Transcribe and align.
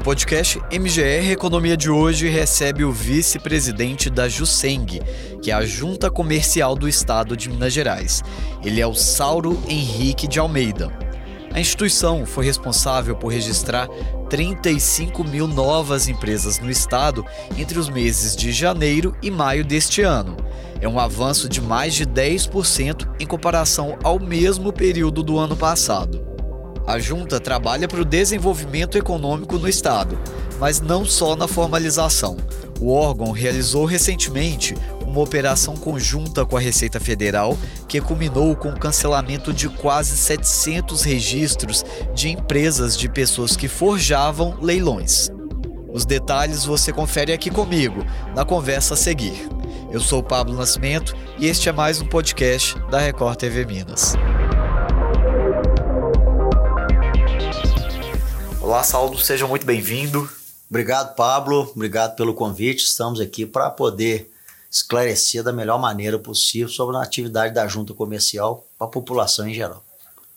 O 0.00 0.02
podcast 0.02 0.58
MGR 0.72 1.30
Economia 1.30 1.76
de 1.76 1.90
hoje 1.90 2.26
recebe 2.26 2.84
o 2.84 2.90
vice-presidente 2.90 4.08
da 4.08 4.30
Juseng, 4.30 4.98
que 5.42 5.50
é 5.50 5.54
a 5.54 5.62
Junta 5.66 6.10
Comercial 6.10 6.74
do 6.74 6.88
Estado 6.88 7.36
de 7.36 7.50
Minas 7.50 7.70
Gerais. 7.70 8.22
Ele 8.64 8.80
é 8.80 8.86
o 8.86 8.94
Sauro 8.94 9.62
Henrique 9.68 10.26
de 10.26 10.38
Almeida. 10.38 10.90
A 11.52 11.60
instituição 11.60 12.24
foi 12.24 12.46
responsável 12.46 13.14
por 13.14 13.30
registrar 13.30 13.88
35 14.30 15.22
mil 15.22 15.46
novas 15.46 16.08
empresas 16.08 16.58
no 16.58 16.70
estado 16.70 17.22
entre 17.58 17.78
os 17.78 17.90
meses 17.90 18.34
de 18.34 18.52
janeiro 18.52 19.14
e 19.22 19.30
maio 19.30 19.62
deste 19.62 20.00
ano. 20.00 20.34
É 20.80 20.88
um 20.88 20.98
avanço 20.98 21.46
de 21.46 21.60
mais 21.60 21.92
de 21.92 22.06
10% 22.06 23.06
em 23.20 23.26
comparação 23.26 23.98
ao 24.02 24.18
mesmo 24.18 24.72
período 24.72 25.22
do 25.22 25.38
ano 25.38 25.58
passado. 25.58 26.29
A 26.90 26.98
junta 26.98 27.38
trabalha 27.38 27.86
para 27.86 28.00
o 28.00 28.04
desenvolvimento 28.04 28.98
econômico 28.98 29.56
no 29.60 29.68
estado, 29.68 30.18
mas 30.58 30.80
não 30.80 31.04
só 31.04 31.36
na 31.36 31.46
formalização. 31.46 32.36
O 32.80 32.92
órgão 32.92 33.30
realizou 33.30 33.84
recentemente 33.84 34.74
uma 35.06 35.20
operação 35.20 35.76
conjunta 35.76 36.44
com 36.44 36.56
a 36.56 36.60
Receita 36.60 36.98
Federal 36.98 37.56
que 37.86 38.00
culminou 38.00 38.56
com 38.56 38.70
o 38.70 38.76
cancelamento 38.76 39.52
de 39.52 39.68
quase 39.68 40.16
700 40.16 41.02
registros 41.04 41.84
de 42.12 42.28
empresas 42.28 42.96
de 42.96 43.08
pessoas 43.08 43.56
que 43.56 43.68
forjavam 43.68 44.58
leilões. 44.60 45.30
Os 45.92 46.04
detalhes 46.04 46.64
você 46.64 46.92
confere 46.92 47.32
aqui 47.32 47.50
comigo, 47.50 48.04
na 48.34 48.44
conversa 48.44 48.94
a 48.94 48.96
seguir. 48.96 49.48
Eu 49.92 50.00
sou 50.00 50.24
Pablo 50.24 50.56
Nascimento 50.56 51.16
e 51.38 51.46
este 51.46 51.68
é 51.68 51.72
mais 51.72 52.00
um 52.00 52.06
podcast 52.06 52.76
da 52.90 52.98
Record 52.98 53.36
TV 53.36 53.64
Minas. 53.64 54.16
Olá, 58.70 58.84
Saulo, 58.84 59.18
seja 59.18 59.48
muito 59.48 59.66
bem-vindo. 59.66 60.30
Obrigado, 60.70 61.16
Pablo. 61.16 61.72
Obrigado 61.74 62.14
pelo 62.14 62.32
convite. 62.32 62.84
Estamos 62.84 63.18
aqui 63.18 63.44
para 63.44 63.68
poder 63.68 64.30
esclarecer 64.70 65.42
da 65.42 65.52
melhor 65.52 65.76
maneira 65.76 66.20
possível 66.20 66.68
sobre 66.68 66.96
a 66.96 67.02
atividade 67.02 67.52
da 67.52 67.66
junta 67.66 67.92
comercial 67.94 68.64
para 68.78 68.86
a 68.86 68.90
população 68.90 69.48
em 69.48 69.52
geral. 69.52 69.84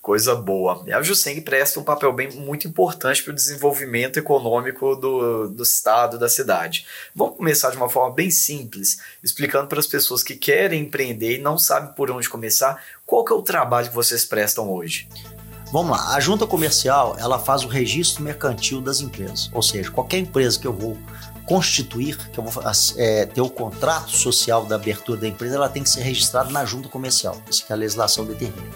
Coisa 0.01 0.33
boa. 0.33 0.83
A 0.91 1.03
Juseng 1.03 1.41
presta 1.41 1.79
um 1.79 1.83
papel 1.83 2.11
bem 2.11 2.31
muito 2.31 2.67
importante 2.67 3.21
para 3.21 3.33
o 3.33 3.35
desenvolvimento 3.35 4.17
econômico 4.17 4.95
do, 4.95 5.49
do 5.49 5.61
estado, 5.61 6.17
da 6.17 6.27
cidade. 6.27 6.87
Vamos 7.13 7.37
começar 7.37 7.69
de 7.69 7.77
uma 7.77 7.87
forma 7.87 8.15
bem 8.15 8.31
simples, 8.31 8.97
explicando 9.23 9.67
para 9.67 9.79
as 9.79 9.85
pessoas 9.85 10.23
que 10.23 10.35
querem 10.35 10.81
empreender 10.81 11.37
e 11.37 11.41
não 11.41 11.59
sabem 11.59 11.93
por 11.93 12.09
onde 12.09 12.27
começar, 12.27 12.83
qual 13.05 13.23
que 13.23 13.31
é 13.31 13.35
o 13.35 13.43
trabalho 13.43 13.89
que 13.89 13.95
vocês 13.95 14.25
prestam 14.25 14.73
hoje? 14.73 15.07
Vamos 15.73 15.97
lá, 15.97 16.13
a 16.13 16.19
junta 16.19 16.45
comercial 16.45 17.15
ela 17.17 17.39
faz 17.39 17.63
o 17.63 17.67
registro 17.67 18.23
mercantil 18.23 18.79
das 18.79 19.01
empresas, 19.01 19.49
ou 19.51 19.63
seja, 19.63 19.89
qualquer 19.89 20.19
empresa 20.19 20.59
que 20.59 20.67
eu 20.67 20.71
vou 20.71 20.95
constituir, 21.47 22.15
que 22.29 22.39
eu 22.39 22.43
vou 22.43 22.63
é, 22.95 23.25
ter 23.25 23.41
o 23.41 23.49
contrato 23.49 24.11
social 24.11 24.67
da 24.67 24.75
abertura 24.75 25.21
da 25.21 25.27
empresa, 25.27 25.55
ela 25.55 25.67
tem 25.67 25.81
que 25.81 25.89
ser 25.89 26.01
registrada 26.01 26.51
na 26.51 26.63
junta 26.63 26.89
comercial, 26.89 27.41
isso 27.49 27.65
que 27.65 27.73
a 27.73 27.75
legislação 27.75 28.23
determina. 28.23 28.71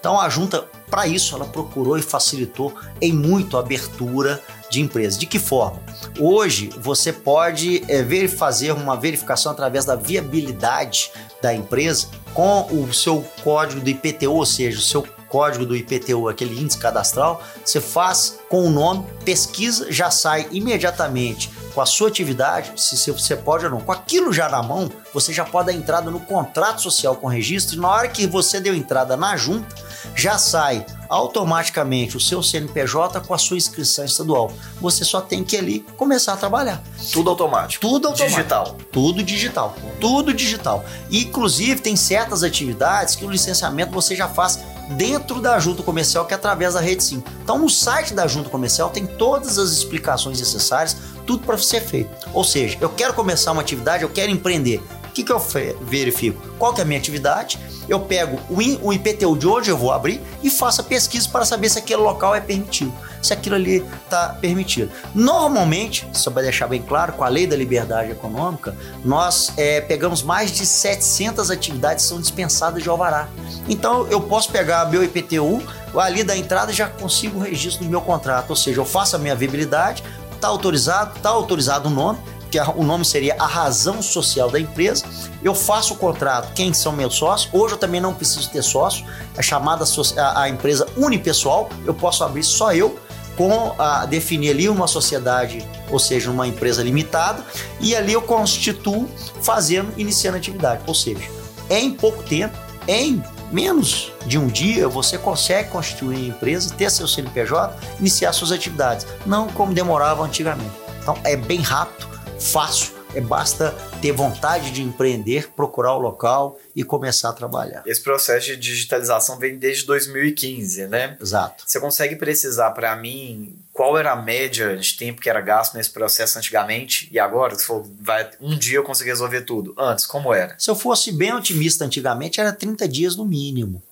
Então 0.00 0.20
a 0.20 0.28
junta, 0.28 0.66
para 0.90 1.06
isso, 1.06 1.36
ela 1.36 1.44
procurou 1.44 1.96
e 1.96 2.02
facilitou 2.02 2.74
em 3.00 3.12
muito 3.12 3.56
a 3.56 3.60
abertura 3.60 4.42
de 4.70 4.80
empresa. 4.80 5.18
De 5.18 5.26
que 5.26 5.38
forma? 5.38 5.80
Hoje 6.18 6.70
você 6.78 7.12
pode 7.12 7.82
é, 7.88 8.02
ver, 8.02 8.28
fazer 8.28 8.72
uma 8.72 8.96
verificação 8.96 9.52
através 9.52 9.84
da 9.84 9.96
viabilidade 9.96 11.10
da 11.42 11.52
empresa 11.52 12.06
com 12.32 12.66
o 12.70 12.94
seu 12.94 13.24
código 13.42 13.80
do 13.80 13.90
IPTU, 13.90 14.32
ou 14.32 14.46
seja, 14.46 14.78
o 14.78 14.82
seu 14.82 15.06
código 15.28 15.64
do 15.64 15.76
IPTU, 15.76 16.28
aquele 16.28 16.60
índice 16.60 16.78
cadastral, 16.78 17.42
você 17.64 17.80
faz 17.80 18.40
com 18.48 18.66
o 18.66 18.70
nome, 18.70 19.06
pesquisa, 19.24 19.90
já 19.90 20.10
sai 20.10 20.48
imediatamente 20.50 21.50
com 21.72 21.80
a 21.80 21.86
sua 21.86 22.08
atividade, 22.08 22.72
se 22.76 23.10
você 23.10 23.36
pode 23.36 23.64
ou 23.64 23.70
não. 23.70 23.80
Com 23.80 23.92
aquilo 23.92 24.32
já 24.32 24.48
na 24.48 24.62
mão, 24.62 24.90
você 25.14 25.32
já 25.32 25.44
pode 25.44 25.66
dar 25.66 25.72
entrada 25.72 26.10
no 26.10 26.20
contrato 26.20 26.82
social 26.82 27.16
com 27.16 27.28
registro 27.28 27.76
e 27.76 27.80
na 27.80 27.88
hora 27.88 28.08
que 28.08 28.26
você 28.26 28.60
deu 28.60 28.74
entrada 28.74 29.16
na 29.16 29.36
junta, 29.36 29.74
já 30.16 30.36
sai 30.36 30.84
automaticamente 31.10 32.16
o 32.16 32.20
seu 32.20 32.40
CNPJ 32.42 33.20
com 33.20 33.34
a 33.34 33.38
sua 33.38 33.56
inscrição 33.56 34.04
estadual. 34.04 34.52
Você 34.80 35.04
só 35.04 35.20
tem 35.20 35.42
que 35.42 35.56
ali 35.56 35.84
começar 35.96 36.34
a 36.34 36.36
trabalhar. 36.36 36.82
Tudo 37.12 37.28
automático. 37.28 37.80
Tudo 37.80 38.08
automático. 38.08 38.36
Digital. 38.36 38.76
Tudo 38.92 39.22
digital. 39.22 39.76
Tudo 40.00 40.32
digital. 40.32 40.84
E, 41.10 41.24
inclusive, 41.24 41.80
tem 41.80 41.96
certas 41.96 42.44
atividades 42.44 43.16
que 43.16 43.24
o 43.24 43.30
licenciamento 43.30 43.90
você 43.90 44.14
já 44.14 44.28
faz 44.28 44.60
dentro 44.90 45.40
da 45.40 45.58
junta 45.58 45.82
comercial, 45.82 46.24
que 46.24 46.32
é 46.32 46.36
através 46.36 46.74
da 46.74 46.80
rede 46.80 47.02
sim. 47.02 47.22
Então, 47.42 47.58
no 47.58 47.68
site 47.68 48.14
da 48.14 48.26
junta 48.26 48.48
comercial 48.48 48.90
tem 48.90 49.06
todas 49.06 49.58
as 49.58 49.70
explicações 49.70 50.38
necessárias, 50.38 50.96
tudo 51.26 51.44
para 51.44 51.58
ser 51.58 51.80
feito. 51.80 52.10
Ou 52.32 52.44
seja, 52.44 52.78
eu 52.80 52.88
quero 52.88 53.14
começar 53.14 53.52
uma 53.52 53.62
atividade, 53.62 54.02
eu 54.02 54.08
quero 54.08 54.30
empreender. 54.30 54.80
O 55.10 55.12
que, 55.12 55.24
que 55.24 55.32
eu 55.32 55.42
verifico? 55.80 56.40
Qual 56.56 56.72
que 56.72 56.80
é 56.80 56.84
a 56.84 56.86
minha 56.86 56.98
atividade? 56.98 57.58
Eu 57.88 57.98
pego 57.98 58.38
o 58.48 58.92
IPTU 58.92 59.36
de 59.36 59.48
onde 59.48 59.68
eu 59.68 59.76
vou 59.76 59.90
abrir 59.90 60.22
e 60.40 60.48
faço 60.48 60.82
a 60.82 60.84
pesquisa 60.84 61.28
para 61.28 61.44
saber 61.44 61.68
se 61.68 61.80
aquele 61.80 62.00
local 62.00 62.32
é 62.32 62.40
permitido, 62.40 62.92
se 63.20 63.32
aquilo 63.32 63.56
ali 63.56 63.84
está 64.04 64.28
permitido. 64.40 64.92
Normalmente, 65.12 66.06
só 66.12 66.30
para 66.30 66.42
deixar 66.42 66.68
bem 66.68 66.80
claro, 66.80 67.14
com 67.14 67.24
a 67.24 67.28
lei 67.28 67.44
da 67.44 67.56
liberdade 67.56 68.12
econômica, 68.12 68.76
nós 69.04 69.52
é, 69.56 69.80
pegamos 69.80 70.22
mais 70.22 70.52
de 70.52 70.64
700 70.64 71.50
atividades 71.50 72.04
que 72.04 72.08
são 72.08 72.20
dispensadas 72.20 72.80
de 72.80 72.88
alvará. 72.88 73.28
Então, 73.68 74.06
eu 74.06 74.20
posso 74.20 74.52
pegar 74.52 74.88
meu 74.88 75.02
IPTU, 75.02 75.60
ali 75.98 76.22
da 76.22 76.36
entrada 76.36 76.72
já 76.72 76.86
consigo 76.86 77.40
o 77.40 77.42
registro 77.42 77.84
do 77.84 77.90
meu 77.90 78.00
contrato, 78.00 78.50
ou 78.50 78.56
seja, 78.56 78.80
eu 78.80 78.84
faço 78.84 79.16
a 79.16 79.18
minha 79.18 79.34
viabilidade, 79.34 80.04
está 80.32 80.46
autorizado, 80.46 81.16
está 81.16 81.30
autorizado 81.30 81.88
o 81.88 81.92
nome, 81.92 82.20
que 82.50 82.58
o 82.58 82.82
nome 82.82 83.04
seria 83.04 83.36
a 83.38 83.46
razão 83.46 84.02
social 84.02 84.50
da 84.50 84.58
empresa. 84.58 85.04
Eu 85.42 85.54
faço 85.54 85.94
o 85.94 85.96
contrato, 85.96 86.52
quem 86.52 86.72
são 86.72 86.92
meus 86.92 87.14
sócios. 87.14 87.52
Hoje 87.52 87.74
eu 87.74 87.78
também 87.78 88.00
não 88.00 88.12
preciso 88.12 88.50
ter 88.50 88.62
sócio, 88.62 89.06
é 89.36 89.42
chamada 89.42 89.84
a, 90.16 90.42
a 90.42 90.48
empresa 90.48 90.86
unipessoal, 90.96 91.70
eu 91.86 91.94
posso 91.94 92.24
abrir 92.24 92.42
só 92.42 92.72
eu 92.72 92.98
com 93.36 93.74
a 93.78 94.04
definir 94.04 94.50
ali 94.50 94.68
uma 94.68 94.86
sociedade, 94.86 95.66
ou 95.90 95.98
seja, 95.98 96.30
uma 96.30 96.46
empresa 96.46 96.82
limitada, 96.82 97.42
e 97.80 97.96
ali 97.96 98.12
eu 98.12 98.20
constituo 98.20 99.08
fazendo, 99.40 99.92
iniciando 99.96 100.36
a 100.36 100.38
atividade. 100.38 100.82
Ou 100.86 100.94
seja, 100.94 101.26
em 101.70 101.90
pouco 101.90 102.22
tempo, 102.22 102.54
em 102.86 103.22
menos 103.50 104.12
de 104.26 104.36
um 104.36 104.46
dia, 104.46 104.88
você 104.88 105.16
consegue 105.16 105.70
constituir 105.70 106.16
a 106.16 106.28
empresa, 106.28 106.74
ter 106.74 106.90
seu 106.90 107.08
CNPJ, 107.08 107.74
iniciar 107.98 108.32
suas 108.32 108.52
atividades. 108.52 109.06
Não 109.24 109.48
como 109.48 109.72
demorava 109.72 110.22
antigamente. 110.22 110.72
Então 111.00 111.16
é 111.24 111.34
bem 111.34 111.60
rápido 111.60 112.09
fácil, 112.40 112.94
é 113.14 113.20
basta 113.20 113.72
ter 114.00 114.12
vontade 114.12 114.70
de 114.70 114.82
empreender, 114.82 115.50
procurar 115.52 115.94
o 115.94 115.98
local 115.98 116.58
e 116.74 116.82
começar 116.82 117.30
a 117.30 117.32
trabalhar. 117.32 117.82
Esse 117.84 118.02
processo 118.02 118.46
de 118.46 118.56
digitalização 118.56 119.38
vem 119.38 119.58
desde 119.58 119.84
2015, 119.84 120.86
né? 120.86 121.16
Exato. 121.20 121.64
Você 121.66 121.78
consegue 121.78 122.16
precisar 122.16 122.70
para 122.70 122.94
mim 122.96 123.56
qual 123.72 123.98
era 123.98 124.12
a 124.12 124.16
média 124.16 124.76
de 124.76 124.96
tempo 124.96 125.20
que 125.20 125.28
era 125.28 125.40
gasto 125.40 125.74
nesse 125.74 125.90
processo 125.90 126.38
antigamente 126.38 127.08
e 127.12 127.18
agora? 127.18 127.54
Se 127.56 127.64
for, 127.64 127.86
vai, 128.00 128.30
um 128.40 128.56
dia 128.56 128.78
eu 128.78 128.84
consegui 128.84 129.10
resolver 129.10 129.42
tudo. 129.42 129.74
Antes, 129.76 130.06
como 130.06 130.32
era? 130.32 130.54
Se 130.58 130.70
eu 130.70 130.74
fosse 130.74 131.12
bem 131.12 131.34
otimista 131.34 131.84
antigamente, 131.84 132.40
era 132.40 132.52
30 132.52 132.88
dias 132.88 133.16
no 133.16 133.24
mínimo. 133.24 133.82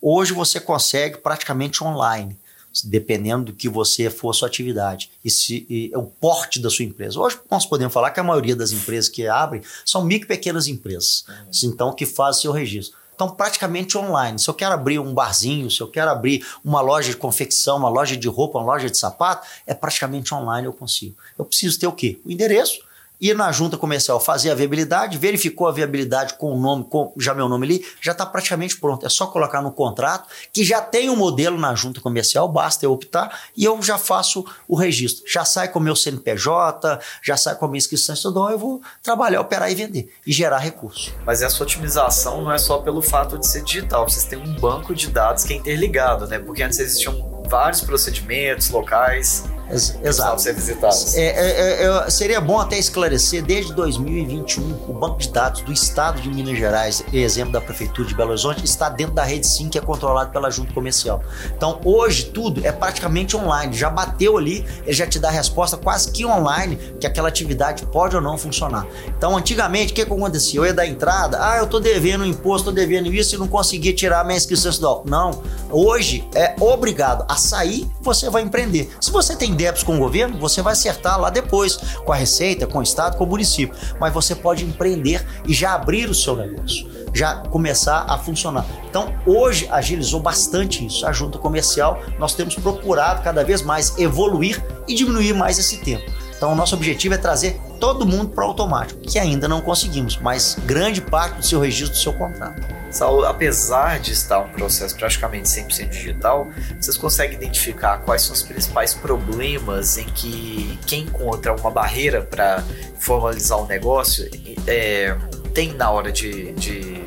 Hoje 0.00 0.32
você 0.32 0.60
consegue 0.60 1.18
praticamente 1.18 1.82
online 1.82 2.38
dependendo 2.84 3.46
do 3.46 3.52
que 3.52 3.68
você 3.68 4.10
for 4.10 4.30
a 4.30 4.32
sua 4.32 4.48
atividade 4.48 5.10
e, 5.24 5.30
se, 5.30 5.66
e 5.68 5.90
o 5.94 6.02
porte 6.02 6.60
da 6.60 6.70
sua 6.70 6.84
empresa. 6.84 7.18
Hoje 7.18 7.38
nós 7.50 7.66
podemos 7.66 7.92
falar 7.92 8.10
que 8.10 8.20
a 8.20 8.24
maioria 8.24 8.54
das 8.54 8.72
empresas 8.72 9.08
que 9.08 9.26
abrem 9.26 9.62
são 9.84 10.04
micro 10.04 10.26
e 10.26 10.36
pequenas 10.36 10.66
empresas, 10.66 11.24
uhum. 11.28 11.70
então 11.70 11.94
que 11.94 12.06
fazem 12.06 12.42
seu 12.42 12.52
registro. 12.52 12.96
Então, 13.18 13.30
praticamente 13.30 13.98
online. 13.98 14.38
Se 14.38 14.48
eu 14.48 14.54
quero 14.54 14.74
abrir 14.74 15.00
um 15.00 15.12
barzinho, 15.12 15.68
se 15.68 15.80
eu 15.80 15.88
quero 15.88 16.08
abrir 16.08 16.46
uma 16.64 16.80
loja 16.80 17.10
de 17.10 17.16
confecção, 17.16 17.76
uma 17.76 17.88
loja 17.88 18.16
de 18.16 18.28
roupa, 18.28 18.60
uma 18.60 18.72
loja 18.72 18.88
de 18.88 18.96
sapato, 18.96 19.44
é 19.66 19.74
praticamente 19.74 20.32
online 20.32 20.68
eu 20.68 20.72
consigo. 20.72 21.16
Eu 21.36 21.44
preciso 21.44 21.80
ter 21.80 21.88
o 21.88 21.92
quê? 21.92 22.20
O 22.24 22.30
endereço, 22.30 22.78
ir 23.20 23.34
na 23.34 23.50
junta 23.52 23.76
comercial 23.76 24.20
fazer 24.20 24.50
a 24.50 24.54
viabilidade, 24.54 25.18
verificou 25.18 25.66
a 25.66 25.72
viabilidade 25.72 26.34
com 26.34 26.52
o 26.52 26.60
nome, 26.60 26.84
com 26.84 27.12
já 27.18 27.34
meu 27.34 27.48
nome 27.48 27.66
ali, 27.66 27.86
já 28.00 28.12
está 28.12 28.24
praticamente 28.24 28.78
pronto. 28.78 29.04
É 29.04 29.08
só 29.08 29.26
colocar 29.26 29.62
no 29.62 29.72
contrato, 29.72 30.28
que 30.52 30.64
já 30.64 30.80
tem 30.80 31.10
um 31.10 31.16
modelo 31.16 31.58
na 31.58 31.74
junta 31.74 32.00
comercial, 32.00 32.48
basta 32.48 32.84
eu 32.84 32.92
optar 32.92 33.40
e 33.56 33.64
eu 33.64 33.80
já 33.82 33.98
faço 33.98 34.44
o 34.66 34.76
registro. 34.76 35.24
Já 35.30 35.44
sai 35.44 35.68
com 35.68 35.78
o 35.78 35.82
meu 35.82 35.96
CNPJ, 35.96 37.00
já 37.22 37.36
sai 37.36 37.54
com 37.54 37.64
a 37.64 37.68
minha 37.68 37.78
inscrição 37.78 38.14
estadual, 38.14 38.50
eu 38.50 38.58
vou 38.58 38.82
trabalhar, 39.02 39.40
operar 39.40 39.70
e 39.70 39.74
vender 39.74 40.12
e 40.26 40.32
gerar 40.32 40.58
recurso. 40.58 41.12
Mas 41.24 41.42
essa 41.42 41.62
otimização 41.62 42.42
não 42.42 42.52
é 42.52 42.58
só 42.58 42.78
pelo 42.78 43.02
fato 43.02 43.38
de 43.38 43.46
ser 43.46 43.62
digital, 43.62 44.08
vocês 44.08 44.24
têm 44.24 44.38
um 44.38 44.54
banco 44.54 44.94
de 44.94 45.08
dados 45.08 45.44
que 45.44 45.52
é 45.52 45.56
interligado, 45.56 46.26
né? 46.26 46.38
Porque 46.38 46.62
antes 46.62 46.78
existiam 46.78 47.42
vários 47.48 47.80
procedimentos 47.80 48.70
locais 48.70 49.44
Ex 49.70 49.98
exato. 50.02 50.40
ser 50.40 50.54
visitados. 50.54 51.14
É, 51.16 51.26
é, 51.26 51.84
é, 51.84 52.10
seria 52.10 52.40
bom 52.40 52.58
até 52.58 52.78
esclarecer, 52.78 53.42
desde 53.44 53.72
2021, 53.74 54.62
o 54.88 54.92
banco 54.92 55.18
de 55.18 55.30
dados 55.30 55.60
do 55.62 55.72
Estado 55.72 56.20
de 56.20 56.28
Minas 56.28 56.56
Gerais, 56.56 57.04
exemplo 57.12 57.52
da 57.52 57.60
Prefeitura 57.60 58.08
de 58.08 58.14
Belo 58.14 58.30
Horizonte, 58.30 58.64
está 58.64 58.88
dentro 58.88 59.14
da 59.14 59.24
rede 59.24 59.46
SIM, 59.46 59.68
que 59.68 59.78
é 59.78 59.80
controlado 59.80 60.30
pela 60.30 60.50
Junta 60.50 60.72
Comercial. 60.72 61.22
Então, 61.56 61.80
hoje, 61.84 62.26
tudo 62.26 62.64
é 62.66 62.72
praticamente 62.72 63.36
online. 63.36 63.76
Já 63.76 63.90
bateu 63.90 64.38
ali, 64.38 64.64
ele 64.84 64.92
já 64.92 65.06
te 65.06 65.18
dá 65.18 65.28
a 65.28 65.32
resposta 65.32 65.76
quase 65.76 66.10
que 66.10 66.24
online, 66.24 66.76
que 66.98 67.06
aquela 67.06 67.28
atividade 67.28 67.84
pode 67.86 68.16
ou 68.16 68.22
não 68.22 68.38
funcionar. 68.38 68.86
Então, 69.06 69.36
antigamente, 69.36 69.92
o 69.92 69.94
que, 69.94 70.04
que 70.04 70.12
acontecia? 70.12 70.60
Eu 70.60 70.66
ia 70.66 70.74
dar 70.74 70.86
entrada, 70.86 71.38
ah, 71.40 71.58
eu 71.58 71.66
tô 71.66 71.78
devendo 71.78 72.24
imposto, 72.24 72.66
tô 72.66 72.72
devendo 72.72 73.12
isso 73.12 73.34
e 73.34 73.38
não 73.38 73.48
conseguia 73.48 73.92
tirar 73.92 74.24
minha 74.24 74.36
inscrição 74.36 74.70
estadual. 74.70 75.02
Não. 75.06 75.42
Hoje 75.70 76.26
é 76.34 76.54
obrigado 76.60 77.24
a 77.28 77.36
sair, 77.36 77.88
você 78.00 78.30
vai 78.30 78.42
empreender. 78.42 78.90
Se 79.00 79.10
você 79.10 79.36
tem 79.36 79.54
débitos 79.58 79.82
com 79.82 79.96
o 79.96 79.98
governo, 79.98 80.38
você 80.38 80.62
vai 80.62 80.72
acertar 80.72 81.20
lá 81.20 81.28
depois, 81.28 81.76
com 82.04 82.12
a 82.12 82.16
Receita, 82.16 82.66
com 82.66 82.78
o 82.78 82.82
Estado, 82.82 83.16
com 83.16 83.24
o 83.24 83.26
município. 83.26 83.76
Mas 84.00 84.14
você 84.14 84.34
pode 84.34 84.64
empreender 84.64 85.26
e 85.46 85.52
já 85.52 85.74
abrir 85.74 86.08
o 86.08 86.14
seu 86.14 86.36
negócio, 86.36 86.88
já 87.12 87.34
começar 87.34 88.06
a 88.08 88.16
funcionar. 88.16 88.64
Então, 88.88 89.12
hoje 89.26 89.68
agilizou 89.70 90.20
bastante 90.20 90.86
isso. 90.86 91.04
A 91.06 91.12
junta 91.12 91.38
comercial, 91.38 92.00
nós 92.18 92.34
temos 92.34 92.54
procurado 92.54 93.22
cada 93.22 93.44
vez 93.44 93.60
mais 93.60 93.98
evoluir 93.98 94.64
e 94.86 94.94
diminuir 94.94 95.34
mais 95.34 95.58
esse 95.58 95.78
tempo. 95.78 96.04
Então, 96.36 96.54
nosso 96.54 96.76
objetivo 96.76 97.14
é 97.14 97.18
trazer 97.18 97.60
todo 97.80 98.06
mundo 98.06 98.28
para 98.28 98.44
o 98.44 98.48
automático, 98.48 99.00
que 99.00 99.18
ainda 99.18 99.48
não 99.48 99.60
conseguimos, 99.60 100.16
mas 100.18 100.56
grande 100.64 101.00
parte 101.00 101.38
do 101.38 101.44
seu 101.44 101.60
registro 101.60 101.96
do 101.96 102.00
seu 102.00 102.12
contrato. 102.12 102.77
Saulo, 102.90 103.24
apesar 103.24 104.00
de 104.00 104.12
estar 104.12 104.40
um 104.40 104.48
processo 104.48 104.96
praticamente 104.96 105.48
100% 105.48 105.88
digital, 105.88 106.48
vocês 106.80 106.96
conseguem 106.96 107.36
identificar 107.36 107.98
quais 107.98 108.22
são 108.22 108.32
os 108.32 108.42
principais 108.42 108.94
problemas 108.94 109.98
em 109.98 110.06
que 110.06 110.78
quem 110.86 111.02
encontra 111.02 111.54
uma 111.54 111.70
barreira 111.70 112.22
para 112.22 112.64
formalizar 112.98 113.58
o 113.58 113.64
um 113.64 113.66
negócio 113.66 114.28
é, 114.66 115.16
tem 115.52 115.74
na 115.74 115.90
hora 115.90 116.10
de, 116.10 116.52
de 116.52 117.04